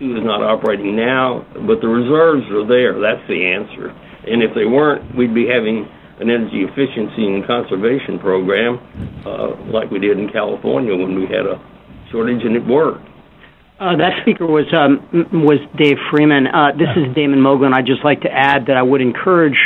is 0.00 0.24
not 0.24 0.42
operating 0.42 0.94
now, 0.94 1.46
but 1.54 1.80
the 1.80 1.88
reserves 1.88 2.44
are 2.52 2.66
there. 2.66 3.00
That's 3.00 3.26
the 3.28 3.46
answer. 3.46 3.88
And 4.28 4.42
if 4.42 4.54
they 4.54 4.66
weren't, 4.66 5.14
we'd 5.16 5.34
be 5.34 5.46
having 5.46 5.88
an 6.20 6.30
energy 6.30 6.64
efficiency 6.64 7.26
and 7.26 7.46
conservation 7.46 8.18
program 8.18 8.80
uh, 9.24 9.56
like 9.72 9.90
we 9.90 9.98
did 9.98 10.18
in 10.18 10.28
California 10.30 10.96
when 10.96 11.14
we 11.14 11.26
had 11.26 11.46
a 11.46 11.60
shortage 12.10 12.44
and 12.44 12.56
it 12.56 12.64
worked. 12.66 13.06
Uh, 13.78 13.96
that 13.96 14.22
speaker 14.22 14.46
was 14.46 14.64
um, 14.72 15.04
was 15.44 15.60
Dave 15.76 15.98
Freeman. 16.10 16.46
Uh, 16.46 16.72
this 16.72 16.88
is 16.96 17.14
Damon 17.14 17.40
Moglen. 17.40 17.74
I'd 17.74 17.84
just 17.84 18.02
like 18.04 18.22
to 18.22 18.32
add 18.32 18.66
that 18.66 18.76
I 18.78 18.82
would 18.82 19.02
encourage 19.02 19.58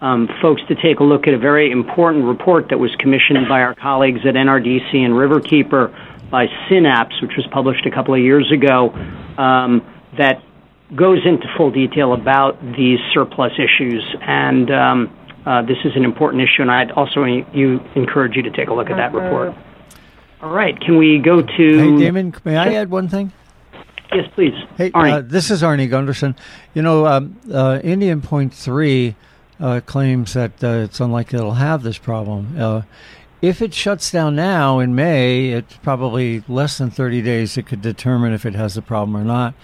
um, 0.00 0.28
folks 0.42 0.62
to 0.66 0.74
take 0.74 0.98
a 0.98 1.04
look 1.04 1.28
at 1.28 1.34
a 1.34 1.38
very 1.38 1.70
important 1.70 2.24
report 2.24 2.70
that 2.70 2.78
was 2.78 2.90
commissioned 2.98 3.48
by 3.48 3.60
our 3.60 3.76
colleagues 3.76 4.26
at 4.26 4.34
NRDC 4.34 4.94
and 4.94 5.14
Riverkeeper 5.14 5.94
by 6.32 6.46
Synapse, 6.68 7.20
which 7.20 7.36
was 7.36 7.46
published 7.52 7.86
a 7.86 7.90
couple 7.90 8.14
of 8.14 8.20
years 8.20 8.50
ago, 8.50 8.90
um, 9.38 9.86
that 10.18 10.42
goes 10.96 11.18
into 11.24 11.46
full 11.56 11.70
detail 11.70 12.14
about 12.14 12.60
these 12.74 12.98
surplus 13.12 13.52
issues. 13.58 14.02
And 14.22 14.70
um, 14.70 15.16
uh, 15.46 15.62
this 15.62 15.76
is 15.84 15.92
an 15.94 16.04
important 16.04 16.42
issue, 16.42 16.62
and 16.62 16.70
I'd 16.70 16.90
also 16.92 17.22
you 17.24 17.80
encourage 17.94 18.34
you 18.34 18.42
to 18.42 18.50
take 18.50 18.68
a 18.68 18.74
look 18.74 18.90
at 18.90 18.96
that 18.96 19.12
report. 19.12 19.54
All 20.40 20.50
right, 20.50 20.78
can 20.80 20.96
we 20.96 21.18
go 21.18 21.42
to? 21.42 21.78
Hey, 21.78 21.96
Damon, 21.98 22.34
may 22.44 22.56
I 22.56 22.74
add 22.74 22.90
one 22.90 23.08
thing? 23.08 23.30
Yes, 24.12 24.28
please. 24.34 24.54
Hey, 24.76 24.90
uh, 24.92 25.20
this 25.20 25.50
is 25.50 25.62
Arnie 25.62 25.88
Gundersen. 25.88 26.36
You 26.74 26.82
know, 26.82 27.06
um, 27.06 27.38
uh, 27.52 27.78
Indian 27.84 28.20
Point 28.20 28.52
Three 28.52 29.16
uh, 29.60 29.80
claims 29.86 30.32
that 30.32 30.62
uh, 30.64 30.84
it's 30.84 31.00
unlikely 31.00 31.38
it'll 31.38 31.52
have 31.52 31.82
this 31.82 31.98
problem. 31.98 32.56
If 33.42 33.60
it 33.60 33.74
shuts 33.74 34.12
down 34.12 34.36
now 34.36 34.78
in 34.78 34.94
May, 34.94 35.50
it's 35.50 35.76
probably 35.78 36.44
less 36.46 36.78
than 36.78 36.90
30 36.90 37.22
days 37.22 37.58
it 37.58 37.66
could 37.66 37.82
determine 37.82 38.32
if 38.32 38.46
it 38.46 38.54
has 38.54 38.76
a 38.76 38.82
problem 38.82 39.16
or 39.16 39.24
not. 39.24 39.54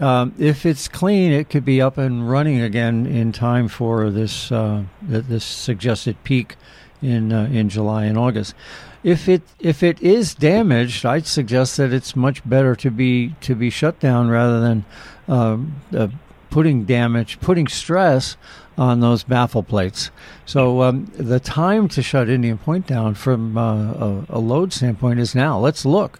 Um, 0.00 0.34
if 0.38 0.66
it's 0.66 0.86
clean, 0.86 1.32
it 1.32 1.48
could 1.48 1.64
be 1.64 1.80
up 1.80 1.96
and 1.96 2.28
running 2.28 2.60
again 2.60 3.06
in 3.06 3.32
time 3.32 3.68
for 3.68 4.10
this 4.10 4.52
uh, 4.52 4.82
this 5.00 5.44
suggested 5.44 6.22
peak 6.24 6.56
in 7.00 7.32
uh, 7.32 7.44
in 7.44 7.70
July 7.70 8.04
and 8.04 8.18
August. 8.18 8.54
If 9.02 9.28
it 9.28 9.42
if 9.58 9.82
it 9.82 10.02
is 10.02 10.34
damaged, 10.34 11.06
I'd 11.06 11.26
suggest 11.26 11.78
that 11.78 11.92
it's 11.92 12.14
much 12.14 12.46
better 12.46 12.76
to 12.76 12.90
be 12.90 13.34
to 13.40 13.54
be 13.54 13.70
shut 13.70 13.98
down 13.98 14.28
rather 14.28 14.60
than 14.60 14.84
um, 15.26 15.76
uh, 15.96 16.08
putting 16.50 16.84
damage, 16.84 17.40
putting 17.40 17.66
stress 17.66 18.36
on 18.76 19.00
those 19.00 19.22
baffle 19.22 19.62
plates. 19.62 20.10
So 20.44 20.82
um, 20.82 21.10
the 21.14 21.40
time 21.40 21.88
to 21.88 22.02
shut 22.02 22.28
Indian 22.28 22.58
Point 22.58 22.86
down 22.86 23.14
from 23.14 23.56
uh, 23.56 23.92
a, 23.92 24.26
a, 24.30 24.38
load 24.38 24.72
standpoint 24.72 25.20
is 25.20 25.34
now. 25.34 25.58
Let's 25.58 25.84
look. 25.84 26.18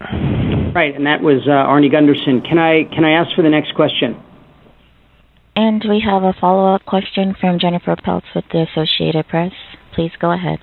Right, 0.00 0.94
and 0.94 1.06
that 1.06 1.22
was 1.22 1.46
uh, 1.46 1.50
Arnie 1.50 1.92
Gundersen. 1.92 2.46
Can 2.48 2.58
I 2.58 2.84
can 2.84 3.04
I 3.04 3.12
ask 3.12 3.34
for 3.34 3.42
the 3.42 3.50
next 3.50 3.74
question? 3.74 4.20
And 5.56 5.84
we 5.88 6.00
have 6.00 6.22
a 6.22 6.32
follow 6.40 6.72
up 6.74 6.84
question 6.84 7.34
from 7.40 7.58
Jennifer 7.58 7.96
Peltz 7.96 8.32
with 8.32 8.44
the 8.52 8.64
Associated 8.70 9.26
Press. 9.26 9.52
Please 9.92 10.12
go 10.20 10.30
ahead. 10.30 10.60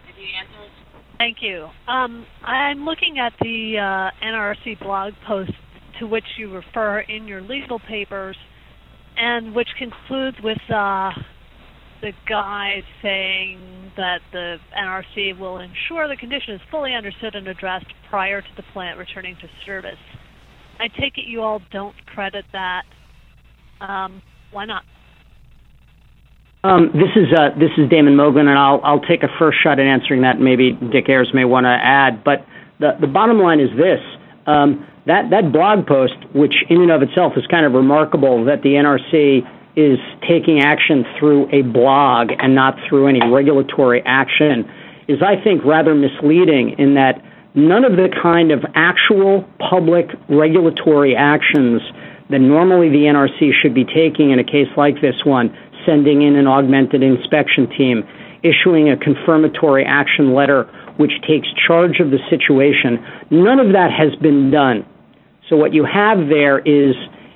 Thank 1.17 1.41
you. 1.41 1.67
Um, 1.88 2.26
I'm 2.43 2.86
looking 2.86 3.19
at 3.19 3.34
the 3.41 3.78
uh, 3.78 4.26
NRC 4.26 4.80
blog 4.80 5.13
post 5.26 5.52
to 6.00 6.08
which 6.08 6.26
you 6.38 6.54
refer 6.54 7.00
in 7.00 7.28
your 7.28 7.41
legal 7.41 7.80
papers 7.80 8.38
and 9.17 9.56
which 9.56 9.69
concludes 9.78 10.38
with 10.43 10.58
uh, 10.69 11.12
the 12.01 12.12
guide 12.28 12.84
saying 13.01 13.91
that 13.97 14.19
the 14.32 14.58
NRC 14.78 15.38
will 15.39 15.58
ensure 15.58 16.08
the 16.08 16.17
condition 16.17 16.54
is 16.54 16.62
fully 16.69 16.93
understood 16.93 17.36
and 17.36 17.47
addressed 17.47 17.88
prior 18.10 18.41
to 18.41 18.47
the 18.58 18.63
plant 18.73 18.97
returning 18.97 19.36
to 19.41 19.47
service. 19.65 19.99
I 20.80 20.88
take 20.88 21.17
it 21.17 21.25
you 21.28 21.41
all 21.41 21.62
don't 21.71 21.95
credit 22.06 22.45
that. 22.51 22.84
Um, 23.80 24.21
why 24.51 24.65
not? 24.65 24.84
Um, 26.63 26.89
this 26.93 27.13
is 27.15 27.32
uh, 27.38 27.49
this 27.60 27.69
is 27.78 27.89
Damon 27.89 28.15
Moglen, 28.15 28.47
and 28.49 28.58
I'll 28.58 28.82
I'll 28.84 29.01
take 29.01 29.21
a 29.21 29.30
first 29.38 29.60
shot 29.62 29.80
at 29.80 29.86
answering 29.86 30.21
that. 30.21 30.39
Maybe 30.39 30.71
Dick 30.91 31.08
Ayres 31.08 31.30
may 31.34 31.45
want 31.45 31.65
to 31.65 31.69
add, 31.69 32.23
but 32.23 32.45
the 32.80 32.97
the 32.99 33.08
bottom 33.08 33.38
line 33.38 33.60
is 33.60 33.69
this: 33.78 34.01
um, 34.47 34.86
that 35.06 35.30
that 35.30 35.52
blog 35.52 35.86
post, 35.86 36.15
which 36.34 36.56
in 36.70 36.82
and 36.82 36.91
of 36.91 37.02
itself 37.02 37.34
is 37.38 37.46
kind 37.48 37.65
of 37.65 37.74
remarkable, 37.74 38.46
that 38.46 38.63
the 38.63 38.70
NRC 38.70 39.46
is 39.76 40.00
taking 40.28 40.62
action 40.62 41.06
through 41.20 41.48
a 41.52 41.62
blog 41.62 42.32
and 42.39 42.56
not 42.56 42.78
through 42.88 43.08
any 43.08 43.20
regulatory 43.30 44.02
action, 44.06 44.70
is 45.08 45.22
I 45.22 45.41
think 45.44 45.63
rather 45.63 45.94
misleading 45.94 46.76
in 46.80 46.96
that 46.96 47.22
none 47.54 47.86
of 47.86 47.94
the 47.94 48.10
kind 48.22 48.52
of 48.52 48.65
actual 48.74 49.48
public 49.60 50.10
regulatory 50.30 51.15
actions 51.15 51.82
that 52.30 52.39
normally 52.39 52.89
the 52.89 53.06
NRC 53.06 53.52
should 53.62 53.76
be 53.76 53.86
taking 53.86 54.32
in 54.32 54.39
a 54.39 54.44
case 54.44 54.70
like 54.76 55.02
this 55.02 55.24
one, 55.24 55.56
sending 55.86 56.24
in 56.24 56.36
an 56.36 56.48
augmented 56.48 57.04
inspection 57.04 57.70
team, 57.78 58.04
issuing 58.41 58.89
a 58.89 58.98
confirmatory 58.98 59.86
action 59.86 60.34
letter 60.34 60.63
which 60.98 61.12
takes 61.28 61.48
charge 61.68 62.00
of 62.00 62.10
the 62.10 62.20
situation. 62.30 63.04
None 63.30 63.60
of 63.60 63.74
that 63.74 63.91
has 63.91 64.15
been 64.22 64.50
done. 64.50 64.86
So 65.49 65.55
what 65.58 65.73
you 65.73 65.86
have 65.86 66.27
there 66.27 66.60
is 66.60 66.95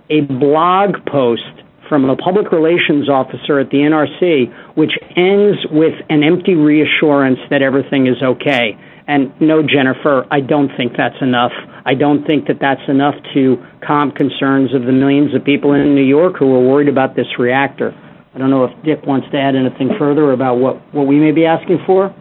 a 0.09 0.21
blog 0.21 1.05
post 1.05 1.43
from 1.87 2.09
a 2.09 2.15
public 2.15 2.51
relations 2.51 3.09
officer 3.09 3.59
at 3.59 3.69
the 3.71 3.77
NRC, 3.77 4.75
which 4.75 4.93
ends 5.15 5.57
with 5.71 5.95
an 6.09 6.23
empty 6.23 6.55
reassurance 6.55 7.39
that 7.49 7.61
everything 7.61 8.07
is 8.07 8.21
okay. 8.21 8.77
And 9.07 9.33
no, 9.41 9.63
Jennifer, 9.63 10.27
I 10.29 10.39
don't 10.39 10.69
think 10.77 10.93
that's 10.95 11.19
enough. 11.19 11.51
I 11.83 11.95
don't 11.95 12.25
think 12.25 12.47
that 12.47 12.59
that's 12.61 12.87
enough 12.87 13.15
to 13.33 13.57
calm 13.81 14.11
concerns 14.11 14.73
of 14.75 14.83
the 14.85 14.91
millions 14.91 15.33
of 15.33 15.43
people 15.43 15.73
in 15.73 15.95
New 15.95 16.05
York 16.05 16.37
who 16.37 16.53
are 16.53 16.61
worried 16.61 16.89
about 16.89 17.15
this 17.15 17.25
reactor. 17.39 17.91
I 18.35 18.37
don't 18.37 18.51
know 18.51 18.65
if 18.65 18.83
Dick 18.83 19.03
wants 19.07 19.27
to 19.31 19.37
add 19.39 19.55
anything 19.55 19.97
further 19.97 20.31
about 20.31 20.59
what, 20.59 20.77
what 20.93 21.07
we 21.07 21.17
may 21.17 21.31
be 21.31 21.45
asking 21.45 21.79
for. 21.87 22.13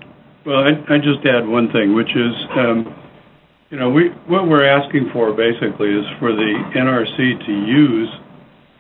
Well, 0.47 0.65
I, 0.65 0.71
I 0.89 0.97
just 0.97 1.21
add 1.27 1.47
one 1.47 1.71
thing, 1.71 1.95
which 1.95 2.17
is, 2.17 2.33
um, 2.57 2.89
you 3.71 3.79
know, 3.79 3.91
we 3.91 4.09
what 4.27 4.49
we're 4.49 4.65
asking 4.65 5.11
for 5.13 5.33
basically 5.33 5.91
is 5.91 6.05
for 6.19 6.33
the 6.33 6.53
NRC 6.75 7.47
to 7.47 7.53
use 7.53 8.09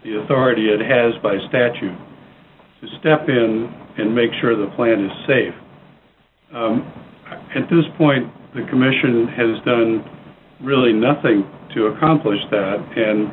the 0.03 0.20
authority 0.22 0.68
it 0.68 0.81
has 0.81 1.12
by 1.22 1.37
statute 1.48 1.96
to 2.81 2.87
step 3.01 3.29
in 3.29 3.68
and 3.98 4.14
make 4.14 4.31
sure 4.40 4.57
the 4.57 4.70
plant 4.77 5.01
is 5.03 5.12
safe. 5.27 5.55
Um, 6.55 6.90
at 7.55 7.68
this 7.68 7.85
point, 7.98 8.33
the 8.55 8.64
Commission 8.70 9.29
has 9.29 9.62
done 9.66 10.05
really 10.62 10.92
nothing 10.92 11.44
to 11.74 11.87
accomplish 11.92 12.40
that, 12.51 12.81
and 12.96 13.29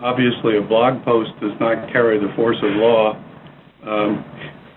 obviously 0.00 0.56
a 0.58 0.62
blog 0.62 1.02
post 1.04 1.30
does 1.40 1.58
not 1.58 1.90
carry 1.90 2.20
the 2.20 2.32
force 2.36 2.58
of 2.62 2.70
law, 2.76 3.18
um, 3.84 4.22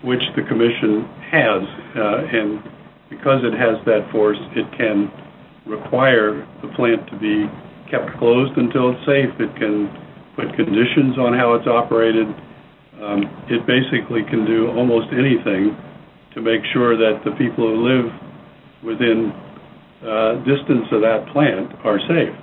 which 0.02 0.22
the 0.34 0.42
Commission 0.42 1.06
has, 1.30 1.62
uh, 1.94 2.26
and 2.34 2.58
because 3.10 3.44
it 3.44 3.54
has 3.54 3.78
that 3.86 4.08
force, 4.10 4.38
it 4.56 4.66
can 4.76 5.12
require 5.66 6.46
the 6.62 6.68
plant 6.74 7.06
to 7.10 7.18
be 7.18 7.46
kept 7.90 8.16
closed 8.18 8.56
until 8.56 8.94
it's 8.94 9.04
safe. 9.06 9.30
It 9.38 9.54
can 9.58 9.90
put 10.34 10.54
conditions 10.54 11.18
on 11.18 11.34
how 11.34 11.54
it's 11.54 11.66
operated. 11.66 12.26
Um, 13.02 13.28
it 13.50 13.66
basically 13.66 14.22
can 14.30 14.46
do 14.46 14.70
almost 14.72 15.08
anything 15.12 15.76
to 16.34 16.40
make 16.40 16.62
sure 16.72 16.96
that 16.96 17.24
the 17.24 17.32
people 17.32 17.66
who 17.66 17.76
live 17.84 18.12
within 18.84 19.32
uh, 20.02 20.36
distance 20.44 20.86
of 20.92 21.00
that 21.02 21.26
plant 21.32 21.72
are 21.84 21.98
safe. 22.08 22.34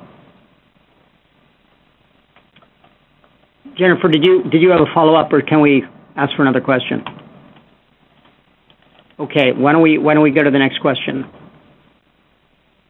Jennifer, 3.78 4.08
did 4.08 4.24
you 4.24 4.44
did 4.44 4.62
you 4.62 4.70
have 4.70 4.82
a 4.82 4.94
follow 4.94 5.16
up, 5.16 5.34
or 5.34 5.42
can 5.42 5.62
we 5.62 5.84
ask 6.16 6.36
for 6.36 6.44
another 6.44 6.62
question? 6.62 7.04
Okay, 9.20 9.52
why 9.52 9.72
don't 9.72 9.82
we 9.82 9.98
why 9.98 10.14
don't 10.14 10.24
we 10.24 10.32
go 10.32 10.44
to 10.44 10.52
the 10.52 10.60
next 10.60 10.80
question? 10.80 11.26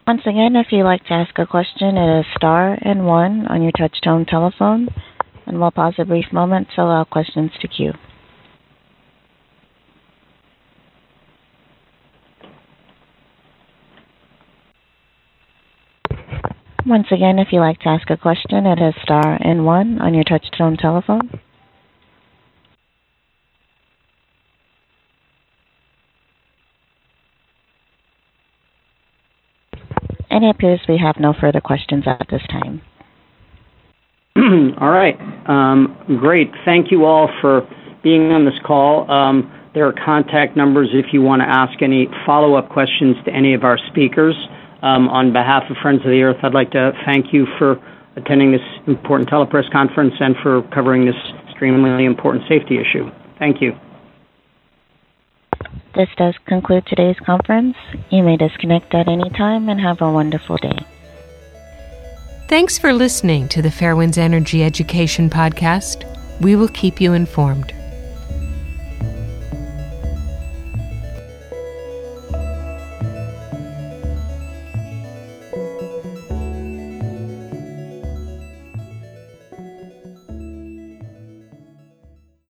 Once 0.05 0.21
again, 0.25 0.57
if 0.57 0.67
you'd 0.69 0.83
like 0.83 1.05
to 1.05 1.13
ask 1.13 1.39
a 1.39 1.45
question, 1.45 1.95
it 1.95 2.19
is 2.19 2.25
star 2.35 2.77
and 2.81 3.05
one 3.05 3.47
on 3.47 3.61
your 3.63 3.71
touchtone 3.71 4.27
telephone, 4.27 4.89
and 5.45 5.57
we'll 5.57 5.71
pause 5.71 5.93
a 5.97 6.03
brief 6.03 6.25
moment 6.33 6.67
to 6.75 6.81
allow 6.81 7.05
questions 7.05 7.51
to 7.61 7.69
queue. 7.69 7.93
Once 16.85 17.07
again, 17.09 17.39
if 17.39 17.47
you'd 17.53 17.61
like 17.61 17.79
to 17.79 17.87
ask 17.87 18.09
a 18.09 18.17
question, 18.17 18.65
it 18.65 18.79
is 18.79 18.93
star 19.03 19.37
and 19.41 19.65
one 19.65 20.01
on 20.01 20.13
your 20.13 20.25
touchtone 20.25 20.77
telephone. 20.77 21.29
It 30.41 30.49
appears 30.49 30.79
we 30.87 30.97
have 30.97 31.17
no 31.19 31.33
further 31.39 31.61
questions 31.61 32.05
at 32.07 32.25
this 32.29 32.41
time. 32.49 32.81
all 34.81 34.89
right. 34.89 35.19
Um, 35.47 35.95
great. 36.19 36.49
Thank 36.65 36.91
you 36.91 37.05
all 37.05 37.29
for 37.41 37.67
being 38.03 38.31
on 38.31 38.45
this 38.45 38.57
call. 38.65 39.09
Um, 39.11 39.51
there 39.73 39.85
are 39.87 39.93
contact 39.93 40.55
numbers 40.55 40.89
if 40.93 41.13
you 41.13 41.21
want 41.21 41.41
to 41.41 41.47
ask 41.47 41.81
any 41.81 42.07
follow 42.25 42.55
up 42.55 42.69
questions 42.69 43.15
to 43.25 43.31
any 43.31 43.53
of 43.53 43.63
our 43.63 43.77
speakers. 43.89 44.35
Um, 44.81 45.07
on 45.09 45.31
behalf 45.31 45.63
of 45.69 45.77
Friends 45.81 46.01
of 46.01 46.11
the 46.11 46.21
Earth, 46.21 46.37
I'd 46.43 46.53
like 46.53 46.71
to 46.71 46.91
thank 47.05 47.27
you 47.31 47.47
for 47.57 47.77
attending 48.15 48.51
this 48.51 48.61
important 48.85 49.29
telepress 49.29 49.71
conference 49.71 50.13
and 50.19 50.35
for 50.43 50.61
covering 50.73 51.05
this 51.05 51.15
extremely 51.47 52.05
important 52.05 52.43
safety 52.47 52.77
issue. 52.77 53.09
Thank 53.39 53.61
you. 53.61 53.73
This 55.95 56.09
does 56.17 56.35
conclude 56.45 56.85
today's 56.85 57.19
conference. 57.25 57.75
You 58.09 58.23
may 58.23 58.37
disconnect 58.37 58.93
at 58.93 59.07
any 59.07 59.29
time 59.29 59.69
and 59.69 59.79
have 59.79 60.01
a 60.01 60.11
wonderful 60.11 60.57
day. 60.57 60.79
Thanks 62.49 62.77
for 62.77 62.93
listening 62.93 63.47
to 63.49 63.61
the 63.61 63.69
Fairewinds 63.69 64.17
Energy 64.17 64.63
Education 64.63 65.29
Podcast. 65.29 66.05
We 66.41 66.55
will 66.55 66.67
keep 66.67 66.99
you 66.99 67.13
informed. 67.13 67.73